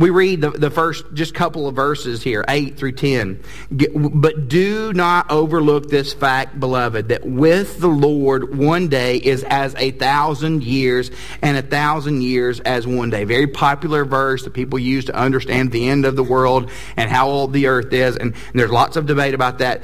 We 0.00 0.08
read 0.08 0.40
the, 0.40 0.48
the 0.48 0.70
first 0.70 1.04
just 1.12 1.34
couple 1.34 1.68
of 1.68 1.76
verses 1.76 2.22
here, 2.22 2.42
8 2.48 2.78
through 2.78 2.92
10. 2.92 3.42
But 3.70 4.48
do 4.48 4.94
not 4.94 5.30
overlook 5.30 5.90
this 5.90 6.14
fact, 6.14 6.58
beloved, 6.58 7.08
that 7.08 7.26
with 7.26 7.80
the 7.80 7.88
Lord 7.88 8.56
one 8.56 8.88
day 8.88 9.18
is 9.18 9.44
as 9.44 9.74
a 9.76 9.90
thousand 9.90 10.64
years, 10.64 11.10
and 11.42 11.58
a 11.58 11.60
thousand 11.60 12.22
years 12.22 12.60
as 12.60 12.86
one 12.86 13.10
day. 13.10 13.24
Very 13.24 13.46
popular 13.46 14.06
verse 14.06 14.44
that 14.44 14.54
people 14.54 14.78
use 14.78 15.04
to 15.04 15.14
understand 15.14 15.70
the 15.70 15.90
end 15.90 16.06
of 16.06 16.16
the 16.16 16.24
world 16.24 16.70
and 16.96 17.10
how 17.10 17.28
old 17.28 17.52
the 17.52 17.66
earth 17.66 17.92
is. 17.92 18.16
And, 18.16 18.32
and 18.32 18.58
there's 18.58 18.70
lots 18.70 18.96
of 18.96 19.04
debate 19.04 19.34
about 19.34 19.58
that. 19.58 19.82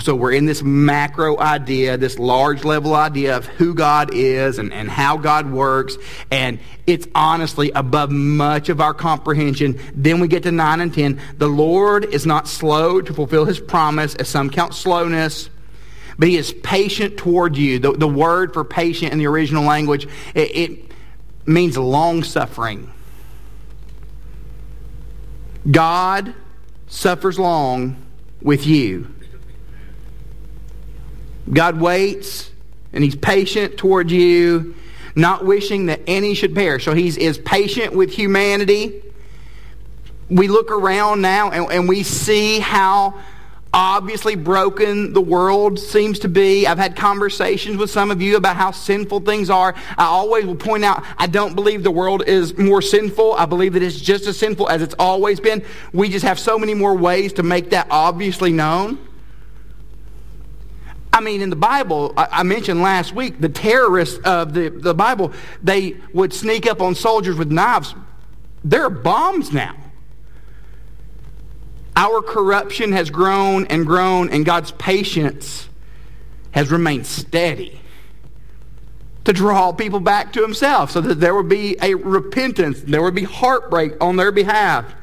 So 0.00 0.14
we're 0.14 0.32
in 0.32 0.46
this 0.46 0.62
macro 0.62 1.38
idea, 1.38 1.98
this 1.98 2.18
large 2.18 2.64
level 2.64 2.94
idea 2.94 3.36
of 3.36 3.44
who 3.44 3.74
God 3.74 4.14
is 4.14 4.58
and, 4.58 4.72
and 4.72 4.88
how 4.88 5.18
God 5.18 5.52
works. 5.52 5.98
And 6.30 6.58
it's 6.86 7.06
honestly 7.14 7.70
above 7.72 8.10
much 8.10 8.70
of 8.70 8.80
our 8.80 8.94
comprehension. 8.94 9.57
Then 9.94 10.20
we 10.20 10.28
get 10.28 10.42
to 10.44 10.52
9 10.52 10.80
and 10.80 10.92
10. 10.92 11.20
The 11.38 11.48
Lord 11.48 12.04
is 12.14 12.26
not 12.26 12.48
slow 12.48 13.00
to 13.00 13.12
fulfill 13.12 13.44
his 13.44 13.60
promise, 13.60 14.14
as 14.14 14.28
some 14.28 14.50
count 14.50 14.74
slowness, 14.74 15.50
but 16.18 16.28
he 16.28 16.36
is 16.36 16.52
patient 16.52 17.16
toward 17.16 17.56
you. 17.56 17.78
The, 17.78 17.92
the 17.92 18.08
word 18.08 18.52
for 18.52 18.64
patient 18.64 19.12
in 19.12 19.18
the 19.18 19.26
original 19.26 19.64
language, 19.64 20.06
it, 20.34 20.56
it 20.56 20.92
means 21.46 21.76
long 21.76 22.22
suffering. 22.22 22.92
God 25.70 26.34
suffers 26.86 27.38
long 27.38 27.96
with 28.40 28.66
you. 28.66 29.14
God 31.52 31.80
waits 31.80 32.50
and 32.92 33.04
he's 33.04 33.16
patient 33.16 33.76
toward 33.76 34.10
you 34.10 34.74
not 35.18 35.44
wishing 35.44 35.86
that 35.86 36.00
any 36.06 36.34
should 36.34 36.54
perish. 36.54 36.84
So 36.84 36.94
he 36.94 37.08
is 37.08 37.38
patient 37.38 37.92
with 37.94 38.12
humanity. 38.12 39.02
We 40.30 40.48
look 40.48 40.70
around 40.70 41.22
now 41.22 41.50
and, 41.50 41.70
and 41.70 41.88
we 41.88 42.02
see 42.02 42.60
how 42.60 43.18
obviously 43.72 44.34
broken 44.34 45.12
the 45.12 45.20
world 45.20 45.78
seems 45.78 46.18
to 46.20 46.28
be. 46.28 46.66
I've 46.66 46.78
had 46.78 46.96
conversations 46.96 47.76
with 47.76 47.90
some 47.90 48.10
of 48.10 48.22
you 48.22 48.36
about 48.36 48.56
how 48.56 48.70
sinful 48.70 49.20
things 49.20 49.50
are. 49.50 49.74
I 49.96 50.04
always 50.04 50.46
will 50.46 50.56
point 50.56 50.84
out 50.84 51.04
I 51.18 51.26
don't 51.26 51.54
believe 51.54 51.82
the 51.82 51.90
world 51.90 52.22
is 52.26 52.56
more 52.56 52.82
sinful. 52.82 53.34
I 53.34 53.46
believe 53.46 53.74
that 53.74 53.82
it's 53.82 54.00
just 54.00 54.26
as 54.26 54.38
sinful 54.38 54.68
as 54.68 54.82
it's 54.82 54.94
always 54.98 55.40
been. 55.40 55.62
We 55.92 56.08
just 56.08 56.24
have 56.24 56.38
so 56.38 56.58
many 56.58 56.74
more 56.74 56.96
ways 56.96 57.34
to 57.34 57.42
make 57.42 57.70
that 57.70 57.86
obviously 57.90 58.52
known. 58.52 58.98
I 61.12 61.20
mean, 61.20 61.40
in 61.40 61.50
the 61.50 61.56
Bible, 61.56 62.14
I, 62.16 62.42
mentioned 62.44 62.80
last 62.80 63.12
week, 63.12 63.40
the 63.40 63.48
terrorists 63.48 64.18
of 64.24 64.54
the, 64.54 64.68
the 64.68 64.94
Bible, 64.94 65.32
they 65.62 65.96
would 66.12 66.32
sneak 66.32 66.66
up 66.66 66.80
on 66.80 66.94
soldiers 66.94 67.34
with 67.34 67.50
knives. 67.50 67.94
There 68.62 68.84
are 68.84 68.90
bombs 68.90 69.52
now. 69.52 69.74
Our 71.98 72.22
corruption 72.22 72.92
has 72.92 73.10
grown 73.10 73.66
and 73.66 73.84
grown, 73.84 74.30
and 74.30 74.46
God's 74.46 74.70
patience 74.70 75.68
has 76.52 76.70
remained 76.70 77.06
steady 77.08 77.80
to 79.24 79.32
draw 79.32 79.72
people 79.72 79.98
back 79.98 80.32
to 80.34 80.40
himself 80.40 80.92
so 80.92 81.00
that 81.00 81.16
there 81.16 81.34
would 81.34 81.48
be 81.48 81.76
a 81.82 81.94
repentance, 81.94 82.80
there 82.82 83.02
would 83.02 83.16
be 83.16 83.24
heartbreak 83.24 83.94
on 84.00 84.14
their 84.14 84.30
behalf. 84.30 84.94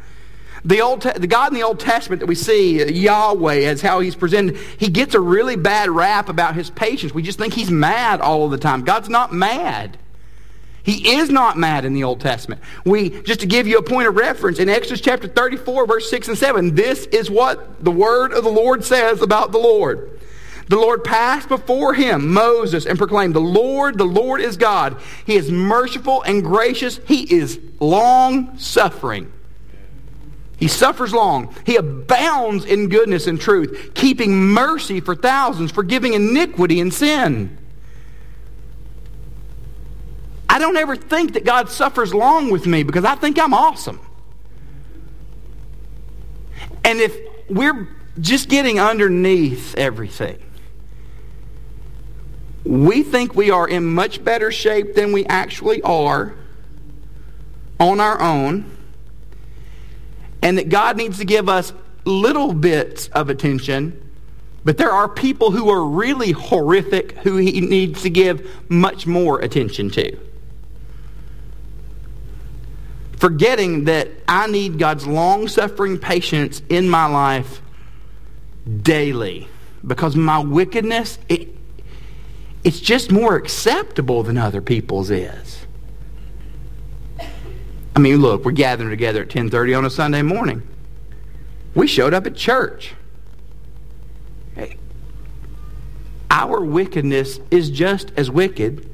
The, 0.63 0.79
Old, 0.79 1.01
the 1.01 1.27
God 1.27 1.51
in 1.51 1.59
the 1.59 1.65
Old 1.65 1.81
Testament 1.81 2.21
that 2.21 2.27
we 2.27 2.33
see, 2.33 2.81
uh, 2.81 2.85
Yahweh, 2.85 3.65
as 3.65 3.81
how 3.81 3.99
he's 3.99 4.15
presented, 4.15 4.55
he 4.77 4.87
gets 4.87 5.15
a 5.15 5.19
really 5.19 5.57
bad 5.57 5.89
rap 5.89 6.29
about 6.29 6.55
his 6.55 6.69
patience. 6.69 7.13
We 7.13 7.23
just 7.23 7.37
think 7.37 7.53
he's 7.53 7.69
mad 7.69 8.21
all 8.21 8.45
of 8.45 8.51
the 8.51 8.57
time. 8.57 8.85
God's 8.85 9.09
not 9.09 9.33
mad. 9.33 9.97
He 10.85 11.15
is 11.15 11.29
not 11.29 11.57
mad 11.57 11.83
in 11.83 11.93
the 11.93 12.03
Old 12.03 12.21
Testament. 12.21 12.61
We, 12.85 13.21
just 13.23 13.39
to 13.39 13.47
give 13.47 13.67
you 13.67 13.77
a 13.77 13.83
point 13.83 14.07
of 14.07 14.15
reference, 14.15 14.59
in 14.59 14.69
Exodus 14.69 15.01
chapter 15.01 15.27
34, 15.27 15.87
verse 15.87 16.09
6 16.09 16.29
and 16.29 16.37
7, 16.37 16.75
this 16.75 17.05
is 17.07 17.29
what 17.29 17.83
the 17.83 17.91
word 17.91 18.31
of 18.31 18.43
the 18.43 18.51
Lord 18.51 18.83
says 18.83 19.21
about 19.21 19.51
the 19.51 19.57
Lord. 19.57 20.19
The 20.67 20.77
Lord 20.77 21.03
passed 21.03 21.49
before 21.49 21.93
him, 21.93 22.33
Moses, 22.33 22.85
and 22.85 22.97
proclaimed, 22.97 23.35
The 23.35 23.39
Lord, 23.39 23.97
the 23.97 24.05
Lord 24.05 24.41
is 24.41 24.57
God. 24.57 24.97
He 25.25 25.35
is 25.35 25.51
merciful 25.51 26.23
and 26.23 26.43
gracious. 26.43 26.99
He 27.07 27.21
is 27.35 27.59
long 27.79 28.57
suffering 28.57 29.31
he 30.57 30.67
suffers 30.67 31.13
long. 31.13 31.53
He 31.65 31.75
abounds 31.75 32.65
in 32.65 32.89
goodness 32.89 33.27
and 33.27 33.39
truth, 33.39 33.91
keeping 33.93 34.49
mercy 34.51 34.99
for 34.99 35.15
thousands, 35.15 35.71
forgiving 35.71 36.13
iniquity 36.13 36.79
and 36.79 36.93
sin. 36.93 37.57
I 40.55 40.57
don't 40.57 40.77
ever 40.77 40.95
think 40.95 41.33
that 41.33 41.43
God 41.43 41.69
suffers 41.69 42.13
long 42.13 42.49
with 42.49 42.65
me 42.65 42.83
because 42.83 43.03
I 43.03 43.15
think 43.15 43.37
I'm 43.37 43.53
awesome. 43.53 43.99
And 46.85 47.01
if 47.01 47.13
we're 47.49 47.89
just 48.21 48.47
getting 48.47 48.79
underneath 48.79 49.75
everything, 49.75 50.41
we 52.63 53.03
think 53.03 53.35
we 53.35 53.51
are 53.51 53.67
in 53.67 53.83
much 53.83 54.23
better 54.23 54.49
shape 54.49 54.95
than 54.95 55.11
we 55.11 55.25
actually 55.25 55.81
are 55.81 56.33
on 57.77 57.99
our 57.99 58.21
own 58.21 58.77
and 60.41 60.57
that 60.57 60.69
God 60.69 60.95
needs 60.95 61.17
to 61.17 61.25
give 61.25 61.49
us 61.49 61.73
little 62.05 62.53
bits 62.53 63.09
of 63.09 63.29
attention, 63.29 64.09
but 64.63 64.77
there 64.77 64.91
are 64.91 65.09
people 65.09 65.51
who 65.51 65.69
are 65.69 65.85
really 65.85 66.31
horrific 66.31 67.11
who 67.23 67.35
he 67.35 67.59
needs 67.59 68.03
to 68.03 68.09
give 68.09 68.49
much 68.69 69.05
more 69.05 69.41
attention 69.41 69.89
to. 69.89 70.17
Forgetting 73.17 73.85
that 73.85 74.09
I 74.27 74.47
need 74.47 74.77
God's 74.77 75.07
long 75.07 75.47
suffering 75.47 75.97
patience 75.97 76.61
in 76.69 76.89
my 76.89 77.05
life 77.05 77.61
daily 78.81 79.47
because 79.85 80.15
my 80.15 80.39
wickedness, 80.39 81.19
it, 81.29 81.49
it's 82.63 82.79
just 82.79 83.11
more 83.11 83.35
acceptable 83.35 84.23
than 84.23 84.37
other 84.37 84.61
people's 84.61 85.11
is. 85.11 85.65
I 87.95 87.99
mean, 87.99 88.17
look, 88.17 88.43
we're 88.43 88.51
gathering 88.51 88.89
together 88.89 89.21
at 89.21 89.29
10:30 89.29 89.77
on 89.77 89.85
a 89.85 89.89
Sunday 89.89 90.21
morning. 90.21 90.63
We 91.73 91.87
showed 91.87 92.13
up 92.13 92.25
at 92.25 92.35
church. 92.35 92.93
Hey, 94.55 94.77
our 96.29 96.59
wickedness 96.61 97.39
is 97.51 97.69
just 97.69 98.11
as 98.17 98.29
wicked. 98.29 98.89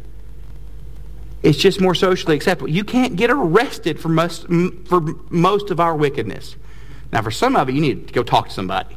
It's 1.43 1.57
just 1.57 1.81
more 1.81 1.95
socially 1.95 2.35
acceptable. 2.35 2.69
You 2.69 2.83
can't 2.83 3.15
get 3.15 3.31
arrested 3.31 3.99
for 3.99 4.09
most, 4.09 4.45
for 4.85 5.01
most 5.29 5.71
of 5.71 5.79
our 5.79 5.95
wickedness. 5.95 6.55
Now, 7.11 7.21
for 7.21 7.31
some 7.31 7.55
of 7.55 7.67
it, 7.67 7.75
you 7.75 7.81
need 7.81 8.07
to 8.07 8.13
go 8.13 8.23
talk 8.23 8.47
to 8.47 8.53
somebody. 8.53 8.95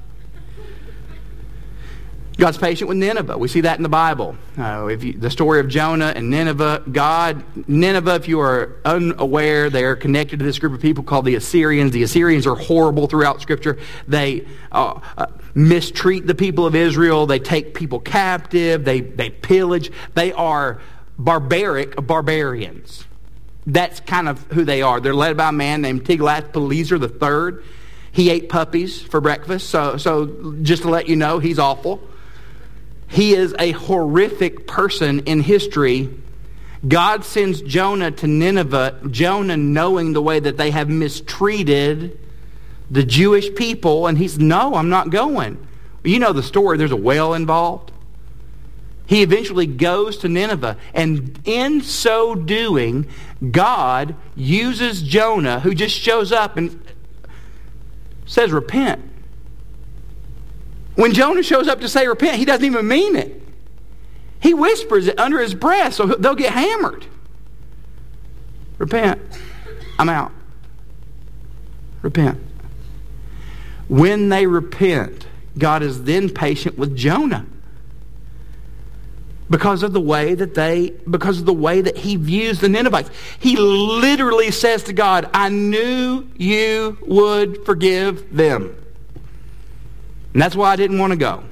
God's 2.37 2.59
patient 2.59 2.89
with 2.89 2.99
Nineveh. 2.99 3.39
We 3.39 3.47
see 3.47 3.61
that 3.61 3.77
in 3.77 3.85
the 3.85 3.89
Bible. 3.89 4.37
Uh, 4.59 4.89
if 4.91 5.05
you, 5.05 5.13
the 5.13 5.31
story 5.31 5.61
of 5.61 5.69
Jonah 5.69 6.13
and 6.17 6.31
Nineveh, 6.31 6.83
God, 6.91 7.45
Nineveh, 7.69 8.17
if 8.17 8.29
you 8.29 8.41
are 8.41 8.77
unaware, 8.85 9.71
they 9.71 9.85
are 9.85 9.95
connected 9.95 10.41
to 10.41 10.45
this 10.45 10.59
group 10.59 10.73
of 10.73 10.81
people 10.81 11.05
called 11.05 11.27
the 11.27 11.37
Assyrians. 11.37 11.93
The 11.93 12.03
Assyrians 12.03 12.45
are 12.47 12.57
horrible 12.57 13.07
throughout 13.07 13.41
Scripture. 13.41 13.79
They 14.09 14.49
uh, 14.73 15.01
uh, 15.17 15.27
mistreat 15.55 16.27
the 16.27 16.35
people 16.35 16.67
of 16.67 16.75
Israel. 16.75 17.27
They 17.27 17.39
take 17.39 17.73
people 17.73 18.01
captive. 18.01 18.85
They, 18.85 19.01
they 19.01 19.31
pillage. 19.31 19.93
They 20.15 20.33
are 20.33 20.81
barbaric 21.19 21.95
barbarians. 22.07 23.05
That's 23.67 24.01
kind 24.01 24.29
of 24.29 24.43
who 24.53 24.65
they 24.65 24.83
are. 24.83 25.01
They're 25.01 25.15
led 25.15 25.37
by 25.37 25.49
a 25.49 25.53
man 25.53 25.81
named 25.81 26.05
Tiglath-Pileser 26.05 26.99
III. 27.01 27.65
He 28.13 28.31
ate 28.31 28.49
puppies 28.49 29.01
for 29.01 29.21
breakfast. 29.21 29.71
So, 29.71 29.97
so 29.97 30.55
just 30.63 30.83
to 30.83 30.91
let 30.91 31.09
you 31.09 31.17
know, 31.17 31.39
he's 31.39 31.59
awful. 31.59 32.01
He 33.09 33.35
is 33.35 33.55
a 33.59 33.73
horrific 33.73 34.67
person 34.67 35.21
in 35.21 35.41
history. 35.41 36.11
God 36.87 37.25
sends 37.25 37.63
Jonah 37.63 38.11
to 38.11 38.27
Nineveh, 38.27 39.01
Jonah 39.11 39.57
knowing 39.57 40.13
the 40.13 40.21
way 40.21 40.41
that 40.41 40.57
they 40.59 40.71
have 40.71 40.89
mistreated 40.89 42.19
the 42.91 43.03
Jewish 43.03 43.55
people, 43.55 44.07
and 44.07 44.19
he's, 44.19 44.39
no, 44.39 44.75
I'm 44.75 44.91
not 44.91 45.09
going. 45.11 45.67
You 46.05 46.19
know 46.19 46.35
the 46.35 46.43
story, 46.43 46.77
there's 46.77 46.93
a 46.93 46.97
whale 46.97 47.33
involved. 47.33 47.93
He 49.07 49.23
eventually 49.23 49.67
goes 49.67 50.19
to 50.19 50.29
Nineveh, 50.29 50.79
and 50.95 51.39
in 51.45 51.83
so 51.83 52.35
doing, 52.35 53.07
God 53.51 54.17
uses 54.35 55.03
Jonah, 55.03 55.61
who 55.61 55.75
just 55.75 55.95
shows 55.95 56.33
up 56.33 56.57
and 56.57 56.81
says, 58.25 58.51
Repent. 58.51 59.11
When 60.95 61.13
Jonah 61.13 61.43
shows 61.43 61.69
up 61.69 61.81
to 61.81 61.89
say 61.89 62.07
repent, 62.07 62.37
he 62.37 62.45
doesn't 62.45 62.65
even 62.65 62.87
mean 62.87 63.17
it. 63.17 63.43
He 64.41 64.55
whispers 64.55 65.09
it 65.09 65.19
under 65.19 65.41
his 65.41 65.55
breath 65.55 65.95
so 65.95 66.07
they'll 66.07 66.35
get 66.35 66.53
hammered. 66.53 67.07
Repent. 68.79 69.21
I'm 69.99 70.09
out. 70.09 70.33
Repent. 72.03 72.39
When 73.89 74.29
they 74.29 74.47
repent, 74.47 75.27
God 75.59 75.83
is 75.83 76.05
then 76.05 76.31
patient 76.31 76.79
with 76.79 76.97
Jonah 76.97 77.47
because 79.55 79.85
of 79.85 79.93
the 79.93 80.01
way 80.01 80.35
that 80.35 80.55
they 80.55 80.91
because 81.09 81.39
of 81.39 81.47
the 81.47 81.53
way 81.53 81.81
that 81.81 81.97
he 81.97 82.17
views 82.17 82.59
the 82.59 82.69
Ninevites. 82.69 83.09
He 83.39 83.55
literally 83.57 84.51
says 84.51 84.83
to 84.83 84.93
God, 84.93 85.31
"I 85.33 85.49
knew 85.49 86.27
you 86.37 86.99
would 87.07 87.65
forgive 87.65 88.35
them." 88.37 88.75
And 90.33 90.43
that's 90.43 90.57
why 90.57 90.73
I 90.73 90.75
didn't 90.75 90.99
want 90.99 91.13
to 91.13 91.17
go. 91.17 91.45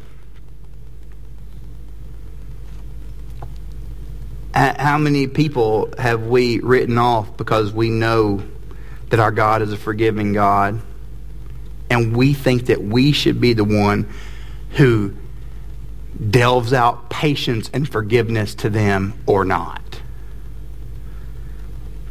How 4.53 4.99
many 4.99 5.29
people 5.29 5.95
have 5.97 6.27
we 6.27 6.59
written 6.59 6.99
off 6.99 7.37
because 7.37 7.73
we 7.73 7.89
know 7.89 8.43
that 9.11 9.21
our 9.21 9.31
God 9.31 9.63
is 9.63 9.73
a 9.73 9.77
forgiving 9.77 10.33
God 10.33 10.81
and 11.89 12.17
we 12.17 12.35
think 12.35 12.67
that 12.67 12.83
we 12.83 13.13
should 13.13 13.41
be 13.41 13.53
the 13.53 13.63
one 13.63 14.09
who 14.71 15.15
delves 16.31 16.73
out 16.73 17.11
patience 17.11 17.71
and 17.73 17.89
forgiveness 17.89 18.55
to 18.57 18.71
them 18.71 19.15
or 19.27 19.45
not. 19.45 20.01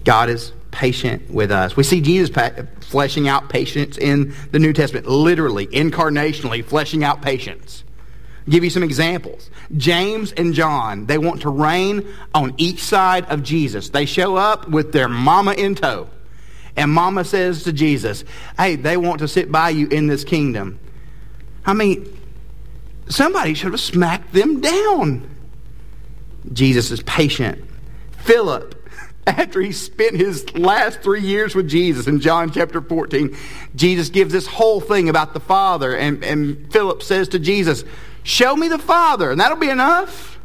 God 0.03 0.29
is 0.29 0.51
patient 0.71 1.29
with 1.29 1.51
us. 1.51 1.75
We 1.75 1.83
see 1.83 2.01
Jesus 2.01 2.35
fleshing 2.81 3.27
out 3.27 3.49
patience 3.49 3.97
in 3.97 4.33
the 4.51 4.59
New 4.59 4.73
Testament, 4.73 5.07
literally, 5.07 5.67
incarnationally, 5.67 6.63
fleshing 6.63 7.03
out 7.03 7.21
patience. 7.21 7.83
I'll 8.47 8.51
give 8.51 8.63
you 8.63 8.69
some 8.69 8.83
examples. 8.83 9.51
James 9.77 10.31
and 10.31 10.53
John, 10.53 11.05
they 11.05 11.17
want 11.17 11.41
to 11.41 11.49
reign 11.49 12.07
on 12.33 12.55
each 12.57 12.83
side 12.83 13.25
of 13.25 13.43
Jesus. 13.43 13.89
They 13.89 14.05
show 14.05 14.35
up 14.35 14.67
with 14.67 14.91
their 14.91 15.07
mama 15.07 15.53
in 15.53 15.75
tow. 15.75 16.09
And 16.75 16.91
mama 16.91 17.25
says 17.25 17.65
to 17.65 17.73
Jesus, 17.73 18.23
Hey, 18.57 18.77
they 18.77 18.97
want 18.97 19.19
to 19.19 19.27
sit 19.27 19.51
by 19.51 19.69
you 19.69 19.87
in 19.87 20.07
this 20.07 20.23
kingdom. 20.23 20.79
I 21.65 21.73
mean, 21.73 22.17
Somebody 23.11 23.53
should 23.53 23.73
have 23.73 23.81
smacked 23.81 24.31
them 24.31 24.61
down. 24.61 25.29
Jesus 26.51 26.91
is 26.91 27.03
patient. 27.03 27.63
Philip, 28.19 28.89
after 29.27 29.59
he 29.61 29.73
spent 29.73 30.15
his 30.15 30.57
last 30.57 31.01
three 31.01 31.21
years 31.21 31.53
with 31.53 31.67
Jesus 31.69 32.07
in 32.07 32.21
John 32.21 32.51
chapter 32.51 32.81
14, 32.81 33.35
Jesus 33.75 34.09
gives 34.09 34.31
this 34.31 34.47
whole 34.47 34.79
thing 34.79 35.09
about 35.09 35.33
the 35.33 35.41
Father. 35.41 35.95
And, 35.95 36.23
and 36.23 36.71
Philip 36.71 37.03
says 37.03 37.27
to 37.29 37.39
Jesus, 37.39 37.83
Show 38.23 38.55
me 38.55 38.69
the 38.69 38.79
Father, 38.79 39.29
and 39.29 39.39
that'll 39.39 39.57
be 39.57 39.69
enough. 39.69 40.39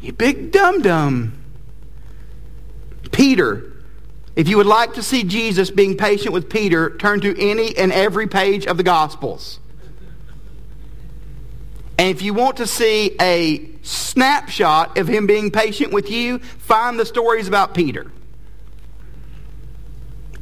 You 0.00 0.12
big 0.12 0.50
dum 0.50 0.82
dum. 0.82 1.38
Peter, 3.12 3.72
if 4.34 4.48
you 4.48 4.56
would 4.56 4.66
like 4.66 4.94
to 4.94 5.02
see 5.02 5.22
Jesus 5.22 5.70
being 5.70 5.96
patient 5.96 6.32
with 6.32 6.50
Peter, 6.50 6.96
turn 6.96 7.20
to 7.20 7.40
any 7.40 7.76
and 7.76 7.92
every 7.92 8.26
page 8.26 8.66
of 8.66 8.76
the 8.78 8.82
Gospels. 8.82 9.60
And 11.98 12.08
if 12.10 12.22
you 12.22 12.34
want 12.34 12.58
to 12.58 12.66
see 12.66 13.16
a 13.20 13.70
snapshot 13.82 14.98
of 14.98 15.08
him 15.08 15.26
being 15.26 15.50
patient 15.50 15.92
with 15.92 16.10
you, 16.10 16.38
find 16.38 16.98
the 16.98 17.06
stories 17.06 17.48
about 17.48 17.74
Peter 17.74 18.10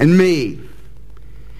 and 0.01 0.19
me. 0.19 0.61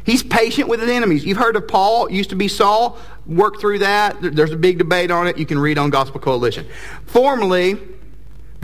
He's 0.05 0.23
patient 0.23 0.69
with 0.69 0.81
his 0.81 0.91
enemies. 0.91 1.25
You've 1.25 1.39
heard 1.39 1.57
of 1.57 1.67
Paul, 1.67 2.11
used 2.11 2.31
to 2.31 2.37
be 2.37 2.49
Saul. 2.49 2.99
Work 3.27 3.59
through 3.59 3.79
that. 3.79 4.17
There's 4.21 4.53
a 4.53 4.57
big 4.57 4.77
debate 4.77 5.11
on 5.11 5.27
it. 5.27 5.39
You 5.39 5.47
can 5.47 5.59
read 5.59 5.79
on 5.79 5.89
Gospel 5.89 6.21
Coalition. 6.21 6.67
Formerly, 7.07 7.79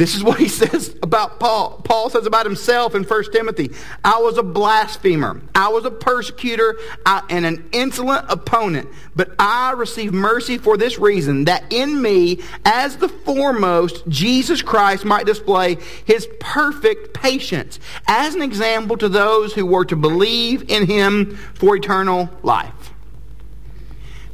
this 0.01 0.15
is 0.15 0.25
what 0.25 0.39
he 0.39 0.49
says 0.61 0.97
about 1.03 1.39
Paul. 1.39 1.83
Paul 1.85 2.09
says 2.09 2.25
about 2.25 2.47
himself 2.47 2.95
in 2.95 3.05
1 3.05 3.33
Timothy 3.33 3.71
I 4.03 4.19
was 4.19 4.39
a 4.39 4.43
blasphemer, 4.43 5.43
I 5.55 5.69
was 5.69 5.85
a 5.85 5.91
persecutor, 5.91 6.79
and 7.05 7.45
an 7.45 7.69
insolent 7.73 8.25
opponent. 8.31 8.89
But 9.15 9.33
I 9.39 9.73
received 9.73 10.15
mercy 10.15 10.57
for 10.57 10.77
this 10.79 10.99
reason 10.99 11.45
that 11.45 11.71
in 11.71 12.01
me, 12.01 12.41
as 12.65 12.97
the 12.97 13.09
foremost, 13.09 14.09
Jesus 14.09 14.63
Christ 14.63 15.05
might 15.05 15.27
display 15.27 15.77
his 16.07 16.27
perfect 16.41 17.13
patience 17.13 17.79
as 18.07 18.35
an 18.35 18.41
example 18.43 18.97
to 18.97 19.09
those 19.09 19.53
who 19.53 19.67
were 19.67 19.85
to 19.85 19.97
believe 19.97 20.71
in 20.71 20.87
him 20.87 21.37
for 21.55 21.77
eternal 21.77 22.31
life. 22.43 22.95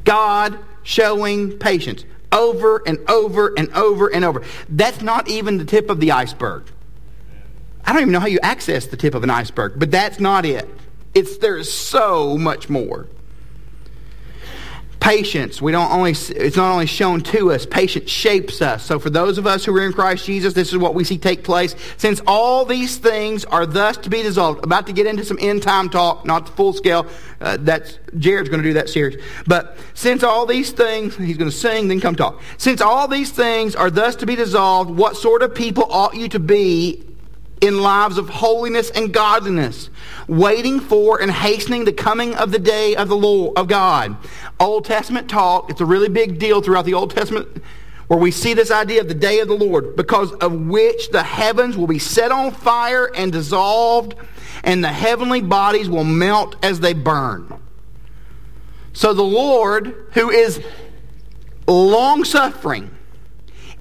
God 0.04 0.58
showing 0.84 1.58
patience 1.58 2.04
over 2.32 2.82
and 2.86 2.98
over 3.08 3.52
and 3.56 3.72
over 3.72 4.08
and 4.08 4.24
over. 4.24 4.42
That's 4.68 5.00
not 5.00 5.28
even 5.28 5.58
the 5.58 5.64
tip 5.64 5.90
of 5.90 6.00
the 6.00 6.12
iceberg. 6.12 6.64
I 7.84 7.92
don't 7.92 8.02
even 8.02 8.12
know 8.12 8.20
how 8.20 8.26
you 8.26 8.40
access 8.42 8.86
the 8.86 8.96
tip 8.96 9.14
of 9.14 9.22
an 9.22 9.30
iceberg, 9.30 9.74
but 9.78 9.90
that's 9.90 10.18
not 10.18 10.44
it. 10.44 10.68
It's 11.14 11.38
there's 11.38 11.72
so 11.72 12.36
much 12.36 12.68
more. 12.68 13.06
Patience, 15.00 15.60
we 15.62 15.72
don't 15.72 15.90
only 15.92 16.12
it's 16.12 16.56
not 16.56 16.72
only 16.72 16.86
shown 16.86 17.20
to 17.20 17.52
us, 17.52 17.66
patience 17.66 18.10
shapes 18.10 18.60
us. 18.62 18.84
So 18.84 18.98
for 18.98 19.10
those 19.10 19.38
of 19.38 19.46
us 19.46 19.64
who 19.64 19.76
are 19.76 19.84
in 19.84 19.92
Christ 19.92 20.26
Jesus, 20.26 20.54
this 20.54 20.72
is 20.72 20.78
what 20.78 20.94
we 20.94 21.04
see 21.04 21.18
take 21.18 21.44
place. 21.44 21.74
Since 21.96 22.22
all 22.26 22.64
these 22.64 22.96
things 22.96 23.44
are 23.44 23.66
thus 23.66 23.98
to 23.98 24.10
be 24.10 24.22
dissolved, 24.22 24.64
about 24.64 24.86
to 24.86 24.92
get 24.92 25.06
into 25.06 25.24
some 25.24 25.38
end 25.40 25.62
time 25.62 25.90
talk, 25.90 26.24
not 26.24 26.46
the 26.46 26.52
full 26.52 26.72
scale. 26.72 27.06
Uh, 27.40 27.58
that's 27.60 27.98
Jared's 28.18 28.48
going 28.48 28.62
to 28.62 28.68
do 28.68 28.74
that 28.74 28.88
series. 28.88 29.22
But 29.46 29.76
since 29.94 30.22
all 30.22 30.46
these 30.46 30.72
things, 30.72 31.16
he's 31.16 31.36
going 31.36 31.50
to 31.50 31.56
sing, 31.56 31.88
then 31.88 32.00
come 32.00 32.16
talk. 32.16 32.40
Since 32.56 32.80
all 32.80 33.06
these 33.06 33.30
things 33.30 33.76
are 33.76 33.90
thus 33.90 34.16
to 34.16 34.26
be 34.26 34.34
dissolved, 34.34 34.90
what 34.90 35.16
sort 35.16 35.42
of 35.42 35.54
people 35.54 35.84
ought 35.90 36.14
you 36.14 36.28
to 36.30 36.38
be 36.38 37.04
in 37.60 37.80
lives 37.80 38.18
of 38.18 38.28
holiness 38.28 38.90
and 38.90 39.12
godliness, 39.12 39.88
waiting 40.28 40.78
for 40.78 41.20
and 41.20 41.30
hastening 41.30 41.84
the 41.84 41.92
coming 41.92 42.34
of 42.34 42.52
the 42.52 42.58
day 42.58 42.94
of 42.94 43.08
the 43.08 43.16
Lord 43.16 43.56
of 43.56 43.68
God. 43.68 44.16
Old 44.60 44.84
Testament 44.84 45.30
talk, 45.30 45.70
it's 45.70 45.80
a 45.80 45.86
really 45.86 46.08
big 46.08 46.38
deal 46.38 46.60
throughout 46.60 46.84
the 46.84 46.94
Old 46.94 47.10
Testament 47.10 47.62
where 48.08 48.18
we 48.18 48.30
see 48.30 48.54
this 48.54 48.70
idea 48.70 49.00
of 49.00 49.08
the 49.08 49.14
day 49.14 49.40
of 49.40 49.48
the 49.48 49.56
Lord, 49.56 49.96
because 49.96 50.32
of 50.34 50.52
which 50.52 51.10
the 51.10 51.22
heavens 51.22 51.76
will 51.76 51.88
be 51.88 51.98
set 51.98 52.30
on 52.30 52.52
fire 52.52 53.10
and 53.12 53.32
dissolved, 53.32 54.14
and 54.62 54.84
the 54.84 54.88
heavenly 54.88 55.42
bodies 55.42 55.88
will 55.88 56.04
melt 56.04 56.54
as 56.62 56.78
they 56.80 56.92
burn. 56.92 57.52
So 58.92 59.12
the 59.12 59.22
Lord, 59.22 60.08
who 60.12 60.30
is 60.30 60.62
long 61.66 62.24
suffering, 62.24 62.90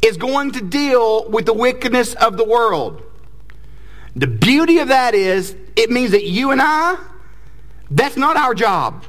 is 0.01 0.17
going 0.17 0.51
to 0.53 0.61
deal 0.61 1.29
with 1.29 1.45
the 1.45 1.53
wickedness 1.53 2.15
of 2.15 2.35
the 2.37 2.45
world. 2.45 3.03
The 4.15 4.27
beauty 4.27 4.79
of 4.79 4.87
that 4.87 5.13
is 5.13 5.55
it 5.75 5.89
means 5.89 6.11
that 6.11 6.23
you 6.23 6.51
and 6.51 6.61
I, 6.61 6.97
that's 7.91 8.15
not 8.15 8.37
our 8.37 8.53
job. 8.53 9.03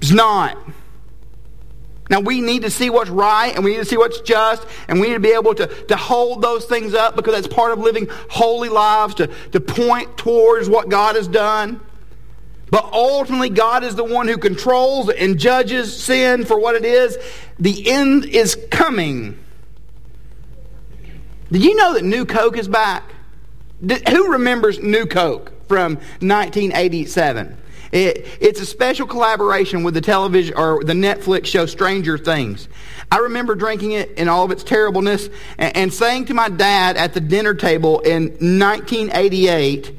It's 0.00 0.12
not. 0.12 0.56
Now, 2.08 2.18
we 2.18 2.40
need 2.40 2.62
to 2.62 2.70
see 2.70 2.90
what's 2.90 3.10
right 3.10 3.54
and 3.54 3.64
we 3.64 3.72
need 3.72 3.78
to 3.78 3.84
see 3.84 3.96
what's 3.96 4.20
just 4.20 4.66
and 4.88 5.00
we 5.00 5.08
need 5.08 5.14
to 5.14 5.20
be 5.20 5.30
able 5.30 5.54
to, 5.54 5.66
to 5.66 5.96
hold 5.96 6.42
those 6.42 6.64
things 6.64 6.92
up 6.92 7.14
because 7.14 7.34
that's 7.34 7.46
part 7.46 7.72
of 7.72 7.78
living 7.78 8.08
holy 8.28 8.68
lives 8.68 9.14
to, 9.16 9.28
to 9.52 9.60
point 9.60 10.16
towards 10.16 10.68
what 10.68 10.88
God 10.88 11.14
has 11.14 11.28
done. 11.28 11.80
But 12.70 12.84
ultimately, 12.92 13.48
God 13.48 13.84
is 13.84 13.94
the 13.94 14.04
one 14.04 14.28
who 14.28 14.38
controls 14.38 15.08
and 15.08 15.38
judges 15.38 15.96
sin 15.96 16.44
for 16.44 16.58
what 16.58 16.74
it 16.74 16.84
is. 16.84 17.16
The 17.58 17.90
end 17.90 18.24
is 18.24 18.56
coming. 18.70 19.38
Did 21.52 21.64
you 21.64 21.74
know 21.74 21.94
that 21.94 22.04
New 22.04 22.24
Coke 22.24 22.56
is 22.56 22.68
back? 22.68 23.12
Did, 23.84 24.08
who 24.08 24.32
remembers 24.32 24.78
New 24.78 25.06
Coke 25.06 25.52
from 25.66 25.96
1987? 26.20 27.56
It, 27.92 28.28
it's 28.40 28.60
a 28.60 28.66
special 28.66 29.06
collaboration 29.06 29.82
with 29.82 29.94
the 29.94 30.00
television 30.00 30.56
or 30.56 30.84
the 30.84 30.92
Netflix 30.92 31.46
show 31.46 31.66
Stranger 31.66 32.16
Things. 32.16 32.68
I 33.10 33.18
remember 33.18 33.56
drinking 33.56 33.92
it 33.92 34.12
in 34.12 34.28
all 34.28 34.44
of 34.44 34.52
its 34.52 34.62
terribleness 34.62 35.28
and, 35.58 35.76
and 35.76 35.92
saying 35.92 36.26
to 36.26 36.34
my 36.34 36.48
dad 36.48 36.96
at 36.96 37.14
the 37.14 37.20
dinner 37.20 37.54
table 37.54 37.98
in 38.00 38.28
1988 38.28 39.96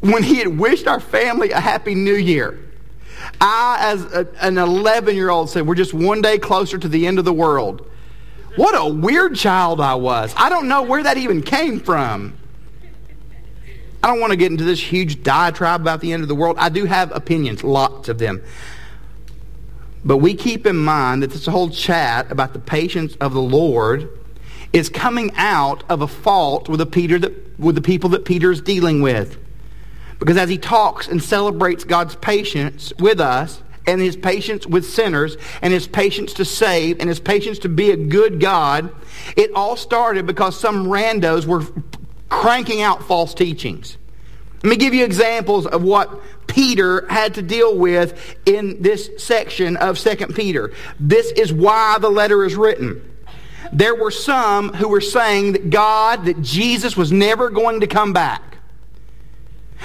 when 0.00 0.22
he 0.22 0.36
had 0.36 0.58
wished 0.58 0.86
our 0.86 1.00
family 1.00 1.52
a 1.52 1.60
happy 1.60 1.94
new 1.94 2.14
year. 2.14 2.58
I, 3.40 3.78
as 3.80 4.04
a, 4.12 4.28
an 4.42 4.58
11 4.58 5.16
year 5.16 5.30
old, 5.30 5.48
said, 5.48 5.66
We're 5.66 5.74
just 5.74 5.94
one 5.94 6.20
day 6.20 6.38
closer 6.38 6.76
to 6.76 6.88
the 6.88 7.06
end 7.06 7.18
of 7.18 7.24
the 7.24 7.32
world. 7.32 7.89
What 8.60 8.74
a 8.78 8.86
weird 8.86 9.36
child 9.36 9.80
I 9.80 9.94
was. 9.94 10.34
I 10.36 10.50
don't 10.50 10.68
know 10.68 10.82
where 10.82 11.02
that 11.02 11.16
even 11.16 11.40
came 11.40 11.80
from. 11.80 12.34
I 14.02 14.06
don't 14.06 14.20
want 14.20 14.32
to 14.32 14.36
get 14.36 14.50
into 14.50 14.64
this 14.64 14.78
huge 14.78 15.22
diatribe 15.22 15.80
about 15.80 16.02
the 16.02 16.12
end 16.12 16.20
of 16.20 16.28
the 16.28 16.34
world. 16.34 16.56
I 16.58 16.68
do 16.68 16.84
have 16.84 17.10
opinions, 17.16 17.64
lots 17.64 18.10
of 18.10 18.18
them. 18.18 18.42
But 20.04 20.18
we 20.18 20.34
keep 20.34 20.66
in 20.66 20.76
mind 20.76 21.22
that 21.22 21.30
this 21.30 21.46
whole 21.46 21.70
chat 21.70 22.30
about 22.30 22.52
the 22.52 22.58
patience 22.58 23.16
of 23.16 23.32
the 23.32 23.40
Lord 23.40 24.10
is 24.74 24.90
coming 24.90 25.30
out 25.36 25.82
of 25.88 26.02
a 26.02 26.06
fault 26.06 26.68
with 26.68 26.80
the, 26.80 26.86
Peter 26.86 27.18
that, 27.18 27.58
with 27.58 27.76
the 27.76 27.80
people 27.80 28.10
that 28.10 28.26
Peter 28.26 28.52
is 28.52 28.60
dealing 28.60 29.00
with. 29.00 29.38
Because 30.18 30.36
as 30.36 30.50
he 30.50 30.58
talks 30.58 31.08
and 31.08 31.22
celebrates 31.22 31.84
God's 31.84 32.14
patience 32.16 32.92
with 32.98 33.20
us, 33.20 33.62
and 33.86 34.00
his 34.00 34.16
patience 34.16 34.66
with 34.66 34.84
sinners, 34.84 35.36
and 35.62 35.72
his 35.72 35.86
patience 35.86 36.34
to 36.34 36.44
save, 36.44 37.00
and 37.00 37.08
his 37.08 37.20
patience 37.20 37.58
to 37.60 37.68
be 37.68 37.90
a 37.90 37.96
good 37.96 38.40
God, 38.40 38.92
it 39.36 39.50
all 39.54 39.76
started 39.76 40.26
because 40.26 40.58
some 40.58 40.86
randos 40.86 41.46
were 41.46 41.64
cranking 42.28 42.82
out 42.82 43.02
false 43.02 43.34
teachings. 43.34 43.96
Let 44.62 44.70
me 44.70 44.76
give 44.76 44.92
you 44.92 45.04
examples 45.04 45.66
of 45.66 45.82
what 45.82 46.20
Peter 46.46 47.06
had 47.08 47.34
to 47.34 47.42
deal 47.42 47.76
with 47.76 48.36
in 48.44 48.82
this 48.82 49.10
section 49.16 49.76
of 49.78 49.98
2 49.98 50.26
Peter. 50.34 50.72
This 50.98 51.30
is 51.32 51.52
why 51.52 51.96
the 51.98 52.10
letter 52.10 52.44
is 52.44 52.56
written. 52.56 53.06
There 53.72 53.94
were 53.94 54.10
some 54.10 54.74
who 54.74 54.88
were 54.88 55.00
saying 55.00 55.52
that 55.52 55.70
God, 55.70 56.26
that 56.26 56.42
Jesus 56.42 56.96
was 56.96 57.12
never 57.12 57.50
going 57.50 57.80
to 57.80 57.86
come 57.86 58.12
back. 58.12 58.58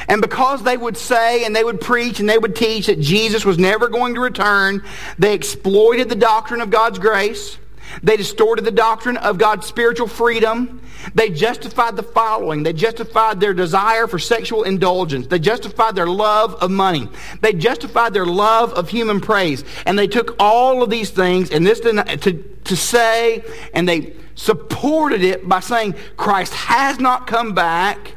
And 0.07 0.21
because 0.21 0.63
they 0.63 0.77
would 0.77 0.97
say 0.97 1.45
and 1.45 1.55
they 1.55 1.63
would 1.63 1.81
preach 1.81 2.19
and 2.19 2.29
they 2.29 2.37
would 2.37 2.55
teach 2.55 2.87
that 2.87 2.99
Jesus 2.99 3.45
was 3.45 3.57
never 3.57 3.87
going 3.87 4.15
to 4.15 4.21
return, 4.21 4.83
they 5.17 5.33
exploited 5.33 6.09
the 6.09 6.15
doctrine 6.15 6.61
of 6.61 6.69
God's 6.69 6.99
grace. 6.99 7.57
They 8.03 8.17
distorted 8.17 8.65
the 8.65 8.71
doctrine 8.71 9.17
of 9.17 9.37
God's 9.37 9.67
spiritual 9.67 10.07
freedom. 10.07 10.81
They 11.13 11.29
justified 11.29 11.95
the 11.95 12.03
following. 12.03 12.63
They 12.63 12.73
justified 12.73 13.39
their 13.39 13.53
desire 13.53 14.07
for 14.07 14.19
sexual 14.19 14.63
indulgence. 14.63 15.27
They 15.27 15.39
justified 15.39 15.95
their 15.95 16.07
love 16.07 16.55
of 16.55 16.71
money. 16.71 17.09
They 17.41 17.53
justified 17.53 18.13
their 18.13 18.25
love 18.25 18.73
of 18.73 18.89
human 18.89 19.21
praise. 19.21 19.63
And 19.85 19.97
they 19.97 20.07
took 20.07 20.35
all 20.39 20.81
of 20.83 20.89
these 20.89 21.11
things 21.11 21.51
and 21.51 21.65
this 21.65 21.79
to, 21.81 22.03
to, 22.17 22.33
to 22.63 22.75
say, 22.75 23.43
and 23.73 23.87
they 23.87 24.13
supported 24.33 25.23
it 25.23 25.47
by 25.47 25.59
saying 25.59 25.95
Christ 26.17 26.53
has 26.53 26.99
not 26.99 27.27
come 27.27 27.53
back 27.53 28.14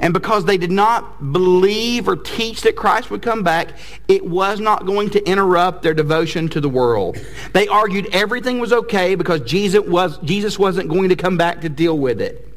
and 0.00 0.12
because 0.12 0.44
they 0.44 0.58
did 0.58 0.72
not 0.72 1.32
believe 1.32 2.08
or 2.08 2.16
teach 2.16 2.62
that 2.62 2.74
Christ 2.74 3.10
would 3.10 3.22
come 3.22 3.42
back, 3.42 3.78
it 4.08 4.26
was 4.26 4.58
not 4.58 4.86
going 4.86 5.10
to 5.10 5.28
interrupt 5.28 5.82
their 5.82 5.94
devotion 5.94 6.48
to 6.50 6.60
the 6.60 6.68
world. 6.68 7.16
They 7.52 7.68
argued 7.68 8.08
everything 8.12 8.58
was 8.58 8.72
okay 8.72 9.14
because 9.14 9.40
Jesus, 9.42 9.80
was, 9.80 10.18
Jesus 10.18 10.58
wasn't 10.58 10.88
going 10.88 11.10
to 11.10 11.16
come 11.16 11.36
back 11.36 11.60
to 11.60 11.68
deal 11.68 11.96
with 11.96 12.20
it. 12.20 12.48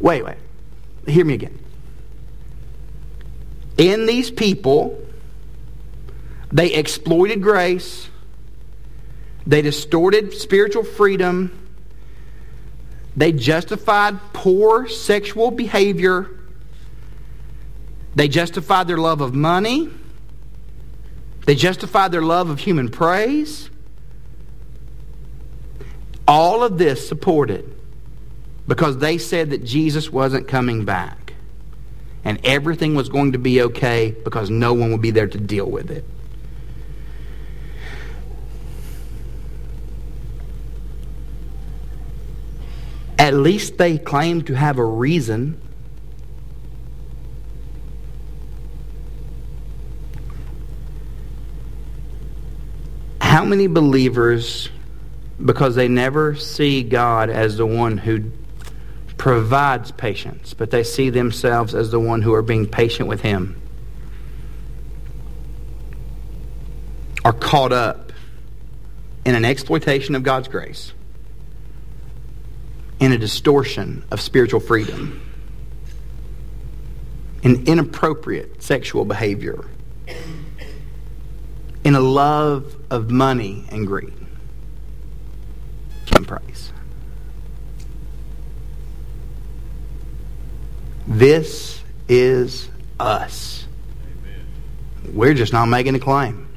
Wait, 0.00 0.24
wait. 0.24 0.36
Hear 1.06 1.24
me 1.24 1.34
again. 1.34 1.58
In 3.78 4.06
these 4.06 4.30
people, 4.30 5.00
they 6.52 6.72
exploited 6.74 7.42
grace, 7.42 8.08
they 9.46 9.62
distorted 9.62 10.34
spiritual 10.34 10.84
freedom, 10.84 11.69
they 13.16 13.32
justified 13.32 14.18
poor 14.32 14.88
sexual 14.88 15.50
behavior. 15.50 16.30
They 18.14 18.28
justified 18.28 18.86
their 18.88 18.98
love 18.98 19.20
of 19.20 19.34
money. 19.34 19.90
They 21.46 21.54
justified 21.54 22.12
their 22.12 22.22
love 22.22 22.50
of 22.50 22.60
human 22.60 22.88
praise. 22.88 23.70
All 26.28 26.62
of 26.62 26.78
this 26.78 27.06
supported 27.08 27.70
because 28.68 28.98
they 28.98 29.18
said 29.18 29.50
that 29.50 29.64
Jesus 29.64 30.10
wasn't 30.10 30.46
coming 30.46 30.84
back. 30.84 31.32
And 32.24 32.38
everything 32.44 32.94
was 32.94 33.08
going 33.08 33.32
to 33.32 33.38
be 33.38 33.62
okay 33.62 34.14
because 34.22 34.50
no 34.50 34.74
one 34.74 34.92
would 34.92 35.00
be 35.00 35.10
there 35.10 35.26
to 35.26 35.38
deal 35.38 35.68
with 35.68 35.90
it. 35.90 36.04
At 43.30 43.36
least 43.36 43.78
they 43.78 43.96
claim 43.96 44.42
to 44.46 44.54
have 44.54 44.78
a 44.78 44.84
reason. 44.84 45.60
How 53.20 53.44
many 53.44 53.68
believers, 53.68 54.68
because 55.44 55.76
they 55.76 55.86
never 55.86 56.34
see 56.34 56.82
God 56.82 57.30
as 57.30 57.56
the 57.56 57.66
one 57.66 57.98
who 57.98 58.32
provides 59.16 59.92
patience, 59.92 60.52
but 60.52 60.72
they 60.72 60.82
see 60.82 61.08
themselves 61.08 61.72
as 61.72 61.92
the 61.92 62.00
one 62.00 62.22
who 62.22 62.34
are 62.34 62.42
being 62.42 62.66
patient 62.66 63.08
with 63.08 63.20
Him, 63.20 63.62
are 67.24 67.32
caught 67.32 67.70
up 67.70 68.12
in 69.24 69.36
an 69.36 69.44
exploitation 69.44 70.16
of 70.16 70.24
God's 70.24 70.48
grace? 70.48 70.94
In 73.00 73.12
a 73.12 73.18
distortion 73.18 74.04
of 74.10 74.20
spiritual 74.20 74.60
freedom, 74.60 75.20
in 77.42 77.66
inappropriate 77.66 78.62
sexual 78.62 79.06
behavior, 79.06 79.64
in 81.82 81.94
a 81.94 82.00
love 82.00 82.76
of 82.90 83.10
money 83.10 83.64
and 83.70 83.86
greed 83.86 84.12
and 86.14 86.28
praise. 86.28 86.72
This 91.06 91.82
is 92.08 92.68
us. 92.98 93.66
Amen. 94.04 95.14
We're 95.14 95.34
just 95.34 95.52
not 95.52 95.66
making 95.66 95.94
a 95.94 95.98
claim. 95.98 96.49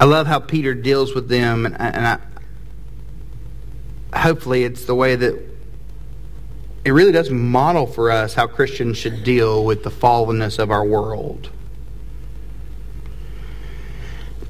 I 0.00 0.06
love 0.06 0.26
how 0.26 0.38
Peter 0.38 0.72
deals 0.74 1.14
with 1.14 1.28
them, 1.28 1.66
and, 1.66 1.78
and 1.78 2.06
I, 2.06 2.18
hopefully 4.18 4.64
it's 4.64 4.86
the 4.86 4.94
way 4.94 5.14
that 5.14 5.34
it 6.86 6.92
really 6.92 7.12
does 7.12 7.28
model 7.28 7.86
for 7.86 8.10
us 8.10 8.32
how 8.32 8.46
Christians 8.46 8.96
should 8.96 9.22
deal 9.22 9.62
with 9.62 9.84
the 9.84 9.90
fallenness 9.90 10.58
of 10.58 10.70
our 10.70 10.82
world. 10.82 11.50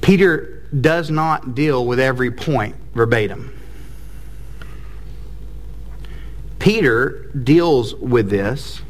Peter 0.00 0.62
does 0.80 1.10
not 1.10 1.56
deal 1.56 1.84
with 1.84 1.98
every 1.98 2.30
point 2.30 2.76
verbatim. 2.94 3.52
Peter 6.60 7.28
deals 7.32 7.96
with 7.96 8.30
this 8.30 8.82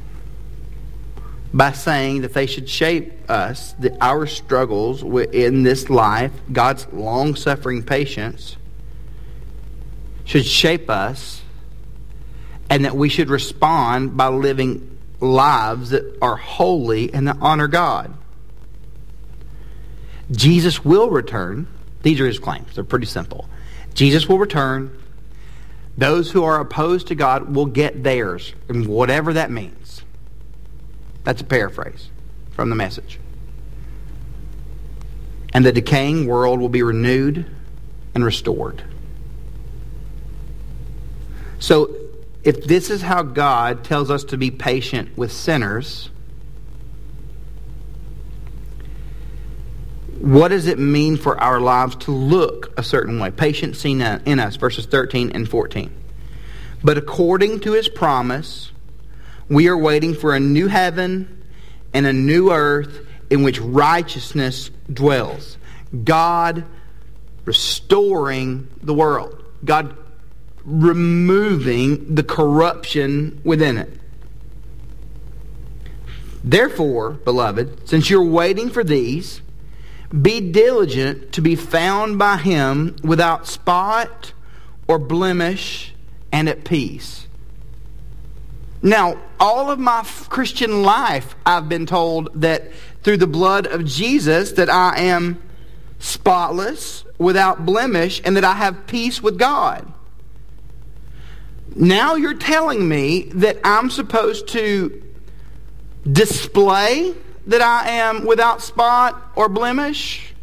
by 1.52 1.72
saying 1.72 2.22
that 2.22 2.32
they 2.32 2.46
should 2.46 2.68
shape 2.68 3.28
us, 3.28 3.72
that 3.80 3.96
our 4.00 4.26
struggles 4.26 5.02
in 5.02 5.62
this 5.62 5.90
life, 5.90 6.32
God's 6.52 6.86
long 6.92 7.34
suffering 7.34 7.82
patience, 7.82 8.56
should 10.24 10.46
shape 10.46 10.88
us, 10.88 11.42
and 12.68 12.84
that 12.84 12.94
we 12.94 13.08
should 13.08 13.30
respond 13.30 14.16
by 14.16 14.28
living 14.28 14.98
lives 15.18 15.90
that 15.90 16.16
are 16.22 16.36
holy 16.36 17.12
and 17.12 17.26
that 17.26 17.36
honor 17.40 17.66
God. 17.66 18.14
Jesus 20.30 20.84
will 20.84 21.10
return. 21.10 21.66
These 22.02 22.20
are 22.20 22.26
his 22.26 22.38
claims. 22.38 22.76
They're 22.76 22.84
pretty 22.84 23.06
simple. 23.06 23.48
Jesus 23.92 24.28
will 24.28 24.38
return. 24.38 24.96
Those 25.98 26.30
who 26.30 26.44
are 26.44 26.60
opposed 26.60 27.08
to 27.08 27.16
God 27.16 27.52
will 27.54 27.66
get 27.66 28.04
theirs, 28.04 28.54
and 28.68 28.86
whatever 28.86 29.32
that 29.32 29.50
means. 29.50 29.79
That's 31.24 31.40
a 31.40 31.44
paraphrase 31.44 32.08
from 32.50 32.70
the 32.70 32.76
message. 32.76 33.18
And 35.52 35.64
the 35.64 35.72
decaying 35.72 36.26
world 36.26 36.60
will 36.60 36.68
be 36.68 36.82
renewed 36.82 37.46
and 38.14 38.24
restored. 38.24 38.82
So, 41.58 41.94
if 42.42 42.64
this 42.64 42.88
is 42.88 43.02
how 43.02 43.22
God 43.22 43.84
tells 43.84 44.10
us 44.10 44.24
to 44.24 44.38
be 44.38 44.50
patient 44.50 45.16
with 45.16 45.30
sinners, 45.30 46.08
what 50.18 50.48
does 50.48 50.66
it 50.66 50.78
mean 50.78 51.16
for 51.16 51.38
our 51.38 51.60
lives 51.60 51.96
to 51.96 52.12
look 52.12 52.72
a 52.78 52.82
certain 52.82 53.18
way? 53.18 53.30
Patience 53.30 53.78
seen 53.78 54.00
in 54.00 54.38
us, 54.38 54.56
verses 54.56 54.86
13 54.86 55.32
and 55.32 55.48
14. 55.48 55.90
But 56.82 56.96
according 56.96 57.60
to 57.60 57.72
his 57.72 57.88
promise, 57.88 58.72
we 59.50 59.68
are 59.68 59.76
waiting 59.76 60.14
for 60.14 60.34
a 60.34 60.40
new 60.40 60.68
heaven 60.68 61.44
and 61.92 62.06
a 62.06 62.12
new 62.12 62.50
earth 62.50 63.06
in 63.28 63.42
which 63.42 63.60
righteousness 63.60 64.70
dwells. 64.90 65.58
God 66.04 66.64
restoring 67.44 68.68
the 68.82 68.94
world. 68.94 69.44
God 69.64 69.96
removing 70.64 72.14
the 72.14 72.22
corruption 72.22 73.40
within 73.44 73.76
it. 73.76 73.92
Therefore, 76.42 77.10
beloved, 77.10 77.86
since 77.86 78.08
you're 78.08 78.24
waiting 78.24 78.70
for 78.70 78.82
these, 78.82 79.42
Be 80.10 80.40
diligent 80.40 81.32
to 81.32 81.40
be 81.40 81.54
found 81.54 82.18
by 82.18 82.36
him 82.36 82.96
without 83.02 83.46
spot 83.46 84.32
or 84.88 84.98
blemish 84.98 85.94
and 86.32 86.48
at 86.48 86.64
peace. 86.64 87.28
Now, 88.82 89.18
all 89.38 89.70
of 89.70 89.78
my 89.78 90.02
Christian 90.28 90.82
life, 90.82 91.34
I've 91.44 91.68
been 91.68 91.86
told 91.86 92.30
that 92.40 92.72
through 93.02 93.18
the 93.18 93.26
blood 93.26 93.66
of 93.66 93.84
Jesus 93.84 94.52
that 94.52 94.70
I 94.70 94.98
am 95.00 95.42
spotless, 95.98 97.04
without 97.18 97.66
blemish, 97.66 98.22
and 98.24 98.36
that 98.36 98.44
I 98.44 98.54
have 98.54 98.86
peace 98.86 99.22
with 99.22 99.38
God. 99.38 99.92
Now 101.76 102.14
you're 102.14 102.34
telling 102.34 102.88
me 102.88 103.24
that 103.34 103.58
I'm 103.62 103.90
supposed 103.90 104.48
to 104.48 105.02
display 106.10 107.14
that 107.46 107.60
I 107.60 107.90
am 107.90 108.24
without 108.24 108.62
spot 108.62 109.32
or 109.36 109.48
blemish 109.48 110.34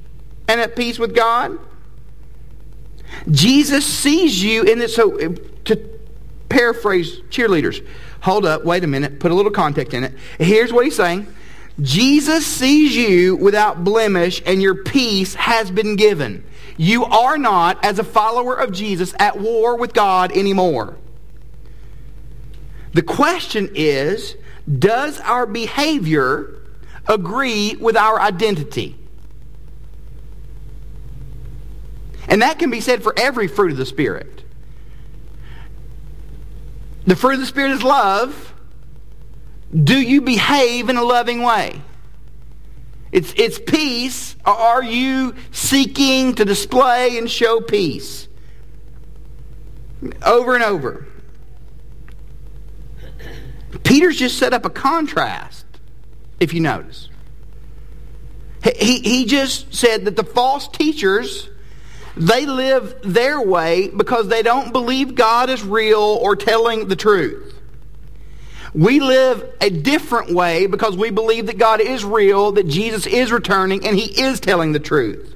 and 0.47 0.61
at 0.61 0.75
peace 0.75 0.99
with 0.99 1.15
God? 1.15 1.57
Jesus 3.29 3.85
sees 3.85 4.43
you 4.43 4.63
in 4.63 4.79
this. 4.79 4.95
So, 4.95 5.17
to 5.65 5.75
paraphrase 6.49 7.19
cheerleaders, 7.29 7.85
hold 8.21 8.45
up, 8.45 8.65
wait 8.65 8.83
a 8.83 8.87
minute, 8.87 9.19
put 9.19 9.31
a 9.31 9.35
little 9.35 9.51
context 9.51 9.93
in 9.93 10.03
it. 10.03 10.13
Here's 10.37 10.73
what 10.73 10.85
he's 10.85 10.95
saying 10.95 11.27
Jesus 11.81 12.45
sees 12.45 12.95
you 12.95 13.35
without 13.35 13.83
blemish, 13.83 14.41
and 14.45 14.61
your 14.61 14.75
peace 14.83 15.35
has 15.35 15.69
been 15.69 15.95
given. 15.95 16.43
You 16.77 17.05
are 17.05 17.37
not, 17.37 17.83
as 17.83 17.99
a 17.99 18.03
follower 18.03 18.55
of 18.55 18.71
Jesus, 18.71 19.13
at 19.19 19.39
war 19.39 19.77
with 19.77 19.93
God 19.93 20.31
anymore. 20.31 20.95
The 22.93 23.03
question 23.03 23.69
is 23.75 24.35
does 24.79 25.19
our 25.21 25.45
behavior 25.45 26.61
agree 27.07 27.75
with 27.75 27.95
our 27.95 28.19
identity? 28.19 28.95
And 32.27 32.41
that 32.41 32.59
can 32.59 32.69
be 32.69 32.81
said 32.81 33.03
for 33.03 33.13
every 33.17 33.47
fruit 33.47 33.71
of 33.71 33.77
the 33.77 33.85
Spirit. 33.85 34.43
The 37.07 37.15
fruit 37.15 37.35
of 37.35 37.39
the 37.39 37.45
Spirit 37.45 37.71
is 37.71 37.83
love. 37.83 38.53
Do 39.73 39.99
you 39.99 40.21
behave 40.21 40.89
in 40.89 40.97
a 40.97 41.03
loving 41.03 41.41
way? 41.41 41.81
It's, 43.11 43.33
it's 43.37 43.57
peace. 43.59 44.35
Are 44.45 44.83
you 44.83 45.33
seeking 45.51 46.35
to 46.35 46.45
display 46.45 47.17
and 47.17 47.31
show 47.31 47.61
peace? 47.61 48.27
Over 50.23 50.55
and 50.55 50.63
over. 50.63 51.07
Peter's 53.83 54.17
just 54.17 54.37
set 54.37 54.53
up 54.53 54.65
a 54.65 54.69
contrast, 54.69 55.65
if 56.41 56.53
you 56.53 56.59
notice. 56.59 57.09
He, 58.75 58.99
he 58.99 59.25
just 59.25 59.73
said 59.73 60.03
that 60.05 60.17
the 60.17 60.23
false 60.25 60.67
teachers, 60.67 61.49
they 62.19 62.45
live 62.45 62.95
their 63.03 63.41
way 63.41 63.89
because 63.89 64.27
they 64.27 64.43
don't 64.43 64.71
believe 64.71 65.15
God 65.15 65.49
is 65.49 65.63
real 65.63 65.99
or 65.99 66.35
telling 66.35 66.87
the 66.87 66.95
truth. 66.95 67.53
We 68.73 68.99
live 68.99 69.55
a 69.61 69.69
different 69.69 70.33
way 70.33 70.67
because 70.67 70.97
we 70.97 71.09
believe 71.09 71.47
that 71.47 71.57
God 71.57 71.81
is 71.81 72.03
real, 72.03 72.51
that 72.53 72.67
Jesus 72.67 73.07
is 73.07 73.31
returning, 73.31 73.87
and 73.87 73.97
he 73.97 74.21
is 74.21 74.39
telling 74.39 74.71
the 74.71 74.79
truth. 74.79 75.35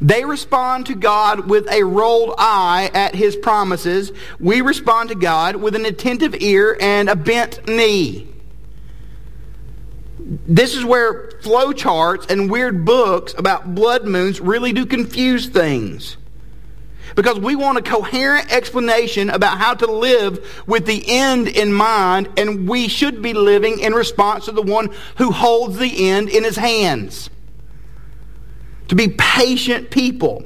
They 0.00 0.24
respond 0.24 0.86
to 0.86 0.94
God 0.94 1.48
with 1.48 1.70
a 1.70 1.82
rolled 1.84 2.34
eye 2.38 2.90
at 2.94 3.14
his 3.14 3.36
promises. 3.36 4.12
We 4.38 4.60
respond 4.60 5.10
to 5.10 5.14
God 5.14 5.56
with 5.56 5.74
an 5.74 5.86
attentive 5.86 6.34
ear 6.40 6.76
and 6.80 7.08
a 7.08 7.16
bent 7.16 7.66
knee. 7.66 8.28
This 10.28 10.74
is 10.74 10.84
where 10.84 11.28
flowcharts 11.40 12.30
and 12.30 12.50
weird 12.50 12.84
books 12.84 13.34
about 13.38 13.74
blood 13.74 14.04
moons 14.04 14.40
really 14.40 14.72
do 14.72 14.84
confuse 14.84 15.48
things. 15.48 16.18
Because 17.16 17.38
we 17.38 17.56
want 17.56 17.78
a 17.78 17.82
coherent 17.82 18.52
explanation 18.52 19.30
about 19.30 19.56
how 19.56 19.72
to 19.72 19.90
live 19.90 20.62
with 20.66 20.84
the 20.84 21.02
end 21.08 21.48
in 21.48 21.72
mind, 21.72 22.28
and 22.36 22.68
we 22.68 22.88
should 22.88 23.22
be 23.22 23.32
living 23.32 23.80
in 23.80 23.94
response 23.94 24.44
to 24.44 24.52
the 24.52 24.60
one 24.60 24.90
who 25.16 25.32
holds 25.32 25.78
the 25.78 26.10
end 26.10 26.28
in 26.28 26.44
his 26.44 26.56
hands 26.56 27.30
to 28.88 28.94
be 28.94 29.08
patient 29.08 29.90
people. 29.90 30.44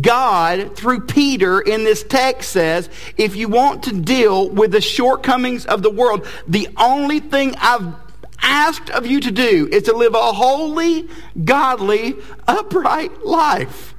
God, 0.00 0.76
through 0.76 1.06
Peter 1.06 1.60
in 1.60 1.84
this 1.84 2.02
text, 2.02 2.50
says 2.50 2.88
if 3.16 3.36
you 3.36 3.48
want 3.48 3.84
to 3.84 4.00
deal 4.00 4.48
with 4.48 4.72
the 4.72 4.80
shortcomings 4.80 5.64
of 5.66 5.82
the 5.82 5.90
world, 5.90 6.26
the 6.46 6.68
only 6.76 7.20
thing 7.20 7.54
I've 7.56 7.94
asked 8.40 8.90
of 8.90 9.06
you 9.06 9.20
to 9.20 9.30
do 9.30 9.68
is 9.70 9.84
to 9.84 9.96
live 9.96 10.14
a 10.14 10.32
holy, 10.32 11.08
godly, 11.44 12.16
upright 12.46 13.24
life. 13.24 13.94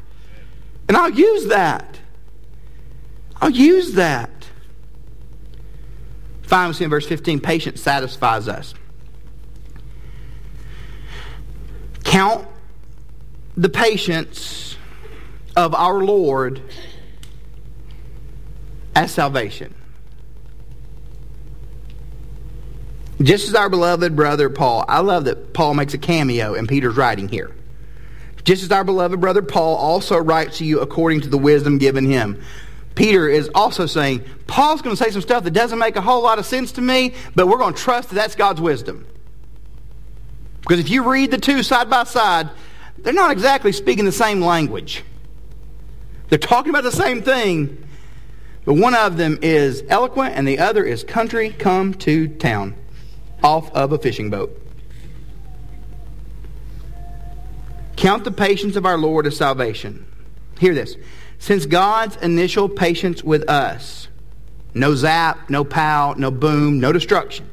And 0.88 0.96
I'll 0.96 1.10
use 1.10 1.48
that. 1.48 2.00
I'll 3.42 3.50
use 3.50 3.94
that. 3.94 4.30
Finally, 6.44 6.84
in 6.84 6.90
verse 6.90 7.06
15, 7.06 7.42
patience 7.42 7.82
satisfies 7.82 8.48
us. 8.48 8.74
Count 12.06 12.48
the 13.58 13.70
patience 13.70 14.78
of 15.58 15.76
our 15.76 16.02
Lord 16.04 16.62
as 18.96 19.12
salvation. 19.12 19.76
Just 23.22 23.48
as 23.48 23.56
our 23.56 23.70
beloved 23.70 24.16
brother 24.16 24.50
Paul, 24.50 24.86
I 24.88 25.00
love 25.00 25.26
that 25.26 25.54
Paul 25.54 25.74
makes 25.74 25.94
a 25.94 25.98
cameo 25.98 26.54
in 26.54 26.68
Peter's 26.68 26.96
writing 26.96 27.28
here. 27.28 27.52
Just 28.44 28.64
as 28.64 28.72
our 28.72 28.84
beloved 28.84 29.20
brother 29.20 29.42
Paul 29.42 29.76
also 29.76 30.18
writes 30.18 30.60
to 30.60 30.66
you 30.66 30.80
according 30.82 31.22
to 31.22 31.30
the 31.30 31.38
wisdom 31.38 31.80
given 31.80 32.06
him. 32.06 32.42
Peter 32.94 33.28
is 33.28 33.50
also 33.54 33.86
saying, 33.86 34.24
Paul's 34.46 34.82
going 34.82 34.96
to 34.96 35.04
say 35.04 35.12
some 35.12 35.22
stuff 35.22 35.44
that 35.44 35.52
doesn't 35.52 35.80
make 35.80 35.96
a 35.96 36.02
whole 36.02 36.22
lot 36.22 36.40
of 36.40 36.46
sense 36.46 36.72
to 36.74 36.82
me, 36.82 37.14
but 37.36 37.48
we're 37.48 37.58
going 37.58 37.74
to 37.74 37.80
trust 37.80 38.10
that 38.10 38.16
that's 38.16 38.36
God's 38.36 38.62
wisdom. 38.62 39.06
Because 40.62 40.80
if 40.80 40.90
you 40.90 41.10
read 41.10 41.32
the 41.32 41.38
two 41.38 41.64
side 41.64 41.90
by 41.90 42.04
side, 42.04 42.50
they're 43.00 43.14
not 43.14 43.32
exactly 43.32 43.72
speaking 43.72 44.06
the 44.06 44.12
same 44.12 44.42
language. 44.42 45.04
They're 46.30 46.40
talking 46.40 46.70
about 46.70 46.84
the 46.84 46.92
same 46.92 47.22
thing, 47.24 47.84
but 48.66 48.74
one 48.74 48.96
of 48.96 49.18
them 49.18 49.40
is 49.42 49.84
eloquent 49.90 50.36
and 50.36 50.48
the 50.48 50.60
other 50.60 50.84
is 50.84 51.04
country 51.04 51.50
come 51.50 51.94
to 51.96 52.28
town 52.28 52.76
off 53.48 53.72
of 53.72 53.94
a 53.94 53.98
fishing 53.98 54.30
boat. 54.30 54.62
Count 57.96 58.26
the 58.26 58.32
patience 58.32 58.76
of 58.76 58.86
our 58.86 58.98
Lord 58.98 59.26
as 59.26 59.38
salvation. 59.38 60.06
Hear 60.60 60.74
this. 60.74 60.98
Since 61.40 61.66
God's 61.66 62.18
initial 62.18 62.68
patience 62.68 63.24
with 63.24 63.50
us, 63.50 64.10
no 64.74 64.96
zap, 64.96 65.50
no 65.50 65.64
pow, 65.64 66.14
no 66.18 66.30
boom, 66.30 66.82
no 66.82 66.92
destruction, 66.92 67.50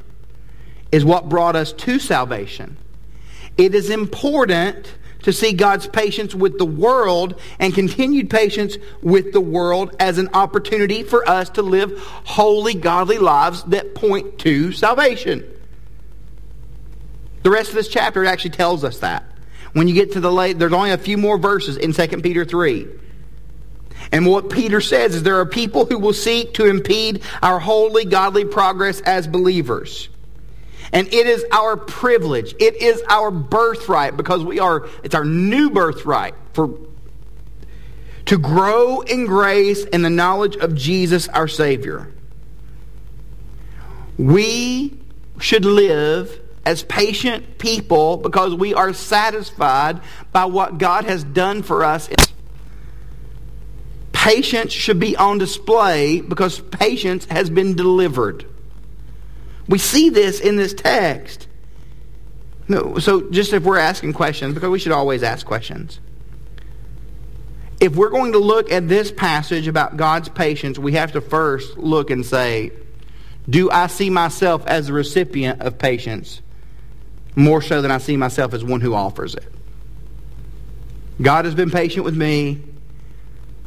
is 0.91 1.05
what 1.05 1.29
brought 1.29 1.55
us 1.55 1.71
to 1.71 1.97
salvation, 1.97 2.75
it 3.57 3.73
is 3.73 3.89
important 3.89 4.95
to 5.23 5.31
see 5.31 5.53
God's 5.53 5.87
patience 5.87 6.35
with 6.35 6.57
the 6.57 6.65
world 6.65 7.39
and 7.57 7.73
continued 7.73 8.29
patience 8.29 8.77
with 9.01 9.31
the 9.31 9.39
world 9.39 9.95
as 9.97 10.17
an 10.17 10.27
opportunity 10.33 11.03
for 11.03 11.27
us 11.27 11.49
to 11.51 11.61
live 11.61 11.97
holy, 12.25 12.73
godly 12.73 13.17
lives 13.17 13.63
that 13.63 13.95
point 13.95 14.37
to 14.39 14.73
salvation. 14.73 15.54
The 17.45 17.51
rest 17.51 17.69
of 17.69 17.75
this 17.75 17.87
chapter 17.87 18.25
actually 18.25 18.49
tells 18.49 18.83
us 18.83 18.97
that. 19.01 19.23
When 19.73 19.87
you 19.87 19.93
get 19.93 20.13
to 20.13 20.19
the 20.19 20.31
late, 20.31 20.57
there's 20.57 20.73
only 20.73 20.89
a 20.89 20.97
few 20.97 21.15
more 21.15 21.37
verses 21.37 21.77
in 21.77 21.93
2 21.93 22.07
Peter 22.23 22.43
3. 22.43 22.87
And 24.11 24.25
what 24.25 24.49
Peter 24.49 24.81
says 24.81 25.13
is 25.13 25.21
there 25.21 25.39
are 25.39 25.45
people 25.45 25.85
who 25.85 25.99
will 25.99 26.11
seek 26.11 26.55
to 26.55 26.65
impede 26.65 27.21
our 27.43 27.59
holy, 27.59 28.03
godly 28.03 28.45
progress 28.45 28.99
as 29.01 29.27
believers. 29.27 30.09
And 30.91 31.07
it 31.13 31.27
is 31.27 31.45
our 31.51 31.77
privilege. 31.77 32.55
It 32.59 32.81
is 32.81 33.03
our 33.09 33.29
birthright 33.29 34.17
because 34.17 34.43
we 34.43 34.57
are, 34.57 34.89
it's 35.03 35.13
our 35.13 35.23
new 35.23 35.69
birthright 35.69 36.33
for, 36.53 36.79
to 38.25 38.39
grow 38.39 39.01
in 39.01 39.27
grace 39.27 39.85
and 39.85 40.03
the 40.03 40.09
knowledge 40.09 40.55
of 40.55 40.73
Jesus 40.73 41.27
our 41.27 41.47
Savior. 41.47 42.11
We 44.17 44.97
should 45.37 45.63
live 45.63 46.41
as 46.65 46.81
patient 46.83 47.59
people 47.59 48.17
because 48.17 48.55
we 48.55 48.73
are 48.73 48.93
satisfied 48.93 50.01
by 50.31 50.45
what 50.45 50.77
God 50.77 51.05
has 51.05 51.23
done 51.23 51.61
for 51.61 51.83
us. 51.83 52.09
Patience 54.11 54.73
should 54.73 54.99
be 54.99 55.15
on 55.15 55.37
display 55.37 56.21
because 56.21 56.59
patience 56.59 57.25
has 57.25 57.49
been 57.49 57.75
delivered. 57.75 58.45
We 59.67 59.77
see 59.77 60.09
this 60.09 60.39
in 60.39 60.55
this 60.55 60.73
text. 60.73 61.47
So 62.67 63.29
just 63.29 63.53
if 63.53 63.63
we're 63.63 63.77
asking 63.77 64.13
questions, 64.13 64.55
because 64.55 64.69
we 64.69 64.79
should 64.79 64.91
always 64.91 65.21
ask 65.21 65.45
questions. 65.45 65.99
If 67.79 67.95
we're 67.95 68.09
going 68.09 68.31
to 68.31 68.39
look 68.39 68.71
at 68.71 68.87
this 68.87 69.11
passage 69.11 69.67
about 69.67 69.97
God's 69.97 70.29
patience, 70.29 70.79
we 70.79 70.93
have 70.93 71.11
to 71.11 71.21
first 71.21 71.77
look 71.77 72.09
and 72.09 72.25
say, 72.25 72.71
do 73.47 73.69
I 73.69 73.85
see 73.85 74.09
myself 74.09 74.65
as 74.65 74.89
a 74.89 74.93
recipient 74.93 75.61
of 75.61 75.77
patience 75.77 76.41
more 77.35 77.61
so 77.61 77.81
than 77.81 77.91
I 77.91 77.97
see 77.97 78.17
myself 78.17 78.53
as 78.53 78.63
one 78.63 78.81
who 78.81 78.93
offers 78.93 79.35
it? 79.35 79.45
God 81.21 81.45
has 81.45 81.55
been 81.55 81.71
patient 81.71 82.05
with 82.05 82.15
me. 82.15 82.61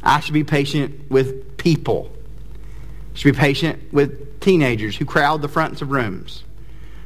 I 0.03 0.19
should 0.19 0.33
be 0.33 0.43
patient 0.43 1.09
with 1.09 1.57
people. 1.57 2.11
I 3.13 3.17
should 3.17 3.33
be 3.33 3.39
patient 3.39 3.91
with 3.91 4.39
teenagers 4.39 4.95
who 4.95 5.05
crowd 5.05 5.41
the 5.41 5.47
fronts 5.47 5.81
of 5.81 5.91
rooms. 5.91 6.43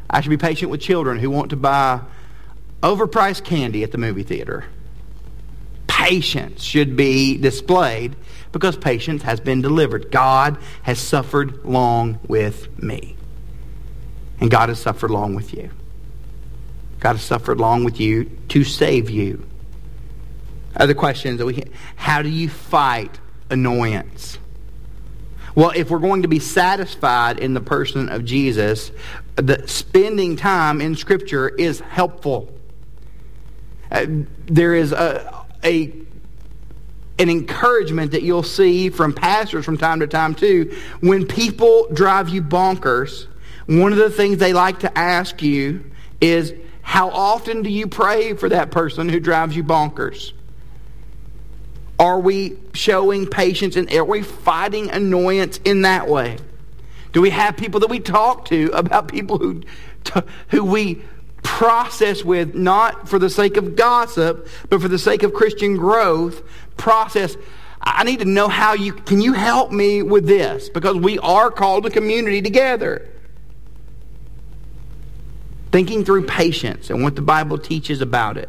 I 0.10 0.22
should 0.22 0.30
be 0.30 0.38
patient 0.38 0.70
with 0.70 0.82
children 0.82 1.18
who 1.18 1.30
want 1.30 1.50
to 1.52 1.56
buy 1.56 2.02
overpriced 2.82 3.46
candy 3.46 3.84
at 3.84 3.92
the 3.92 3.98
movie 3.98 4.24
theater. 4.24 4.66
Patience 5.88 6.62
should 6.62 6.96
be 6.96 7.38
displayed 7.38 8.16
because 8.52 8.76
patience 8.78 9.24
has 9.24 9.40
been 9.40 9.62
delivered. 9.62 10.12
God 10.12 10.58
has 10.84 11.00
suffered 11.00 11.64
long 11.66 12.20
with 12.28 12.82
me. 12.82 13.16
And 14.40 14.52
God 14.52 14.70
has 14.70 14.80
suffered 14.80 15.10
long 15.10 15.34
with 15.34 15.54
you. 15.54 15.72
God 17.04 17.18
has 17.18 17.22
suffered 17.22 17.60
long 17.60 17.84
with 17.84 18.00
you 18.00 18.24
to 18.48 18.64
save 18.64 19.10
you. 19.10 19.46
Other 20.74 20.94
questions 20.94 21.38
that 21.38 21.46
we 21.46 21.62
how 21.98 22.22
do 22.22 22.30
you 22.30 22.48
fight 22.48 23.20
annoyance? 23.50 24.40
Well, 25.54 25.74
if 25.76 25.90
we're 25.90 26.00
going 26.00 26.22
to 26.22 26.30
be 26.30 26.40
satisfied 26.40 27.40
in 27.40 27.54
the 27.54 27.60
person 27.60 28.08
of 28.08 28.24
Jesus, 28.24 28.92
the 29.36 29.68
spending 29.68 30.38
time 30.38 30.80
in 30.80 30.96
Scripture 30.96 31.50
is 31.50 31.82
helpful. 31.82 32.50
Uh, 33.92 34.06
there 34.46 34.74
is 34.74 34.94
a, 34.94 35.46
a 35.62 35.94
an 37.20 37.30
encouragement 37.30 38.14
that 38.14 38.24
you'll 38.24 38.44
see 38.44 38.90
from 38.90 39.14
pastors 39.14 39.66
from 39.66 39.78
time 39.78 40.00
to 40.00 40.08
time 40.08 40.34
too. 40.34 40.74
When 41.02 41.28
people 41.28 41.88
drive 41.92 42.30
you 42.30 42.42
bonkers, 42.42 43.28
one 43.66 43.92
of 43.92 43.98
the 43.98 44.10
things 44.10 44.38
they 44.38 44.54
like 44.54 44.80
to 44.80 44.98
ask 44.98 45.42
you 45.42 45.92
is, 46.22 46.54
how 46.84 47.10
often 47.10 47.64
do 47.64 47.70
you 47.70 47.88
pray 47.88 48.34
for 48.34 48.50
that 48.50 48.70
person 48.70 49.10
who 49.10 49.20
drives 49.20 49.56
you 49.56 49.64
bonkers? 49.64 50.34
Are 51.98 52.20
we 52.20 52.58
showing 52.74 53.26
patience 53.26 53.76
and 53.76 53.92
are 53.92 54.06
we 54.06 54.22
fighting 54.22 54.92
annoyance 54.92 55.60
in 55.66 55.82
that 55.82 56.08
way? 56.08 56.38
Do 57.14 57.22
we 57.22 57.32
have 57.32 57.58
people 57.58 57.80
that 57.80 57.90
we 57.90 58.00
talk 58.00 58.46
to 58.46 58.70
about 58.74 59.08
people 59.08 59.38
who, 59.38 59.64
who 60.50 60.64
we 60.64 61.02
process 61.44 62.24
with, 62.24 62.56
not 62.56 63.08
for 63.08 63.20
the 63.20 63.30
sake 63.30 63.58
of 63.58 63.76
gossip, 63.76 64.48
but 64.70 64.82
for 64.82 64.88
the 64.88 64.98
sake 64.98 65.24
of 65.24 65.34
Christian 65.34 65.78
growth, 65.78 66.42
process. 66.78 67.38
I 67.82 68.04
need 68.04 68.20
to 68.20 68.26
know 68.26 68.48
how 68.48 68.74
you, 68.74 68.94
can 68.94 69.22
you 69.22 69.34
help 69.34 69.72
me 69.72 70.02
with 70.02 70.26
this? 70.26 70.70
Because 70.70 70.96
we 70.96 71.20
are 71.20 71.52
called 71.52 71.86
a 71.86 71.90
community 71.90 72.42
together. 72.42 73.10
Thinking 75.74 76.06
through 76.06 76.28
patience 76.28 76.92
and 76.92 77.02
what 77.02 77.16
the 77.16 77.24
Bible 77.24 77.58
teaches 77.58 78.00
about 78.00 78.38
it 78.38 78.48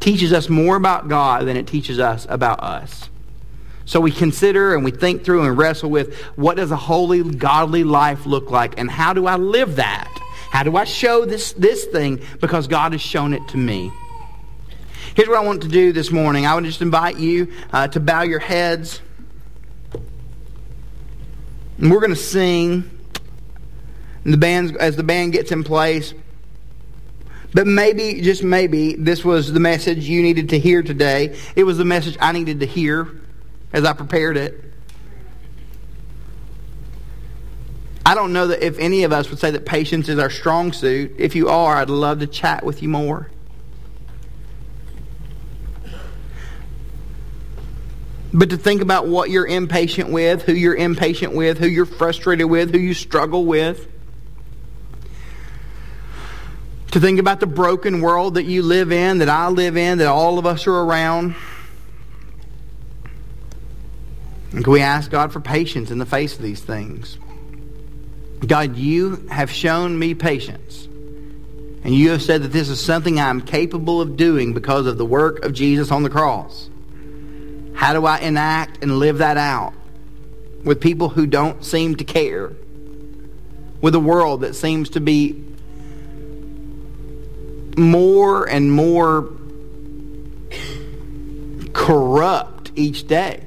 teaches 0.00 0.32
us 0.32 0.48
more 0.48 0.74
about 0.74 1.06
God 1.06 1.46
than 1.46 1.58
it 1.58 1.66
teaches 1.66 1.98
us 1.98 2.26
about 2.30 2.60
us. 2.60 3.10
So 3.84 4.00
we 4.00 4.10
consider 4.10 4.74
and 4.74 4.82
we 4.82 4.90
think 4.90 5.22
through 5.22 5.42
and 5.44 5.58
wrestle 5.58 5.90
with 5.90 6.18
what 6.36 6.56
does 6.56 6.70
a 6.70 6.76
holy, 6.76 7.22
godly 7.22 7.84
life 7.84 8.24
look 8.24 8.50
like 8.50 8.78
and 8.78 8.90
how 8.90 9.12
do 9.12 9.26
I 9.26 9.36
live 9.36 9.76
that? 9.76 10.10
How 10.48 10.62
do 10.62 10.78
I 10.78 10.84
show 10.84 11.26
this, 11.26 11.52
this 11.52 11.84
thing? 11.84 12.22
Because 12.40 12.68
God 12.68 12.92
has 12.92 13.02
shown 13.02 13.34
it 13.34 13.46
to 13.48 13.58
me. 13.58 13.92
Here's 15.14 15.28
what 15.28 15.36
I 15.36 15.44
want 15.44 15.60
to 15.64 15.68
do 15.68 15.92
this 15.92 16.10
morning. 16.10 16.46
I 16.46 16.54
would 16.54 16.64
just 16.64 16.80
invite 16.80 17.18
you 17.18 17.52
uh, 17.70 17.88
to 17.88 18.00
bow 18.00 18.22
your 18.22 18.38
heads. 18.38 19.02
And 21.76 21.90
we're 21.90 22.00
going 22.00 22.14
to 22.14 22.16
sing 22.16 22.93
the 24.24 24.36
band, 24.36 24.76
as 24.76 24.96
the 24.96 25.02
band 25.02 25.32
gets 25.32 25.52
in 25.52 25.64
place. 25.64 26.14
But 27.52 27.66
maybe, 27.66 28.20
just 28.20 28.42
maybe, 28.42 28.94
this 28.94 29.24
was 29.24 29.52
the 29.52 29.60
message 29.60 30.08
you 30.08 30.22
needed 30.22 30.48
to 30.48 30.58
hear 30.58 30.82
today. 30.82 31.38
It 31.54 31.64
was 31.64 31.78
the 31.78 31.84
message 31.84 32.16
I 32.20 32.32
needed 32.32 32.60
to 32.60 32.66
hear 32.66 33.20
as 33.72 33.84
I 33.84 33.92
prepared 33.92 34.36
it. 34.36 34.64
I 38.06 38.14
don't 38.14 38.32
know 38.32 38.48
that 38.48 38.64
if 38.64 38.78
any 38.78 39.04
of 39.04 39.12
us 39.12 39.30
would 39.30 39.38
say 39.38 39.50
that 39.52 39.64
patience 39.64 40.08
is 40.08 40.18
our 40.18 40.30
strong 40.30 40.72
suit. 40.72 41.14
If 41.16 41.36
you 41.36 41.48
are, 41.48 41.76
I'd 41.76 41.88
love 41.88 42.20
to 42.20 42.26
chat 42.26 42.64
with 42.64 42.82
you 42.82 42.88
more. 42.88 43.30
But 48.32 48.50
to 48.50 48.56
think 48.56 48.82
about 48.82 49.06
what 49.06 49.30
you're 49.30 49.46
impatient 49.46 50.10
with, 50.10 50.42
who 50.42 50.52
you're 50.52 50.74
impatient 50.74 51.34
with, 51.34 51.58
who 51.58 51.68
you're 51.68 51.86
frustrated 51.86 52.46
with, 52.46 52.72
who 52.72 52.80
you 52.80 52.92
struggle 52.92 53.46
with. 53.46 53.86
To 56.94 57.00
think 57.00 57.18
about 57.18 57.40
the 57.40 57.48
broken 57.48 58.00
world 58.00 58.34
that 58.34 58.44
you 58.44 58.62
live 58.62 58.92
in, 58.92 59.18
that 59.18 59.28
I 59.28 59.48
live 59.48 59.76
in, 59.76 59.98
that 59.98 60.06
all 60.06 60.38
of 60.38 60.46
us 60.46 60.68
are 60.68 60.72
around. 60.80 61.34
And 64.52 64.62
can 64.62 64.72
we 64.72 64.80
ask 64.80 65.10
God 65.10 65.32
for 65.32 65.40
patience 65.40 65.90
in 65.90 65.98
the 65.98 66.06
face 66.06 66.36
of 66.36 66.42
these 66.42 66.62
things? 66.62 67.18
God, 68.46 68.76
you 68.76 69.26
have 69.28 69.50
shown 69.50 69.98
me 69.98 70.14
patience. 70.14 70.84
And 71.82 71.92
you 71.92 72.10
have 72.10 72.22
said 72.22 72.44
that 72.44 72.52
this 72.52 72.68
is 72.68 72.78
something 72.78 73.18
I'm 73.18 73.40
capable 73.40 74.00
of 74.00 74.16
doing 74.16 74.54
because 74.54 74.86
of 74.86 74.96
the 74.96 75.04
work 75.04 75.44
of 75.44 75.52
Jesus 75.52 75.90
on 75.90 76.04
the 76.04 76.10
cross. 76.10 76.70
How 77.74 77.92
do 77.92 78.06
I 78.06 78.18
enact 78.20 78.84
and 78.84 79.00
live 79.00 79.18
that 79.18 79.36
out 79.36 79.74
with 80.62 80.80
people 80.80 81.08
who 81.08 81.26
don't 81.26 81.64
seem 81.64 81.96
to 81.96 82.04
care? 82.04 82.52
With 83.80 83.96
a 83.96 84.00
world 84.00 84.42
that 84.42 84.54
seems 84.54 84.90
to 84.90 85.00
be 85.00 85.44
more 87.76 88.48
and 88.48 88.70
more 88.70 89.30
corrupt 91.72 92.72
each 92.76 93.06
day 93.06 93.44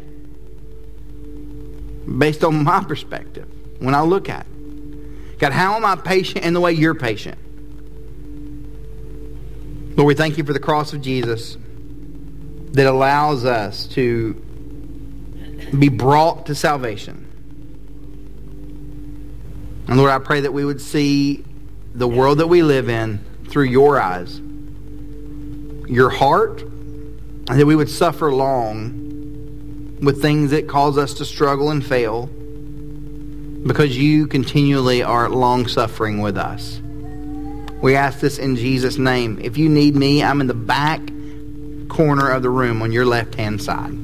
based 2.18 2.44
on 2.44 2.64
my 2.64 2.84
perspective 2.84 3.48
when 3.80 3.96
I 3.96 4.02
look 4.02 4.30
at 4.30 4.46
it. 4.46 5.40
God, 5.40 5.52
how 5.52 5.76
am 5.76 5.86
I 5.86 5.96
patient 5.96 6.46
in 6.46 6.54
the 6.54 6.60
way 6.60 6.74
you're 6.74 6.96
patient? 6.96 7.38
Lord, 9.96 10.08
we 10.08 10.16
thank 10.16 10.38
you 10.38 10.44
for 10.44 10.54
the 10.54 10.60
cross 10.60 10.94
of 10.94 11.02
Jesus 11.02 11.58
that 12.72 12.86
allows 12.86 13.46
us 13.46 13.88
to 13.88 14.34
be 15.78 15.90
brought 15.90 16.46
to 16.48 16.56
salvation. 16.56 17.24
And 19.88 19.98
Lord, 19.98 20.12
I 20.12 20.20
pray 20.20 20.42
that 20.42 20.54
we 20.54 20.66
would 20.66 20.82
see 20.82 21.44
the 21.94 22.08
world 22.08 22.40
that 22.40 22.48
we 22.48 22.62
live 22.62 22.90
in 22.90 23.26
through 23.48 23.66
your 23.66 24.00
eyes, 24.00 24.42
your 25.88 26.10
heart, 26.10 26.62
and 26.62 27.60
that 27.60 27.66
we 27.66 27.76
would 27.76 27.90
suffer 27.90 28.32
long 28.32 29.98
with 30.02 30.22
things 30.22 30.52
that 30.52 30.68
cause 30.68 30.98
us 30.98 31.14
to 31.16 31.26
struggle 31.26 31.72
and 31.72 31.86
fail 31.86 32.28
because 33.66 33.98
you 33.98 34.28
continually 34.28 35.04
are 35.04 35.30
long 35.30 35.68
suffering 35.68 36.22
with 36.22 36.38
us. 36.38 36.80
We 37.82 37.96
ask 37.96 38.20
this 38.20 38.38
in 38.38 38.56
Jesus' 38.56 38.98
name. 38.98 39.40
If 39.42 39.58
you 39.58 39.70
need 39.70 39.96
me, 39.96 40.24
I'm 40.24 40.42
in 40.42 40.48
the 40.48 40.54
back 40.54 41.02
corner 41.90 42.30
of 42.30 42.42
the 42.42 42.50
room 42.50 42.82
on 42.82 42.92
your 42.92 43.06
left 43.06 43.36
hand 43.36 43.62
side. 43.62 43.98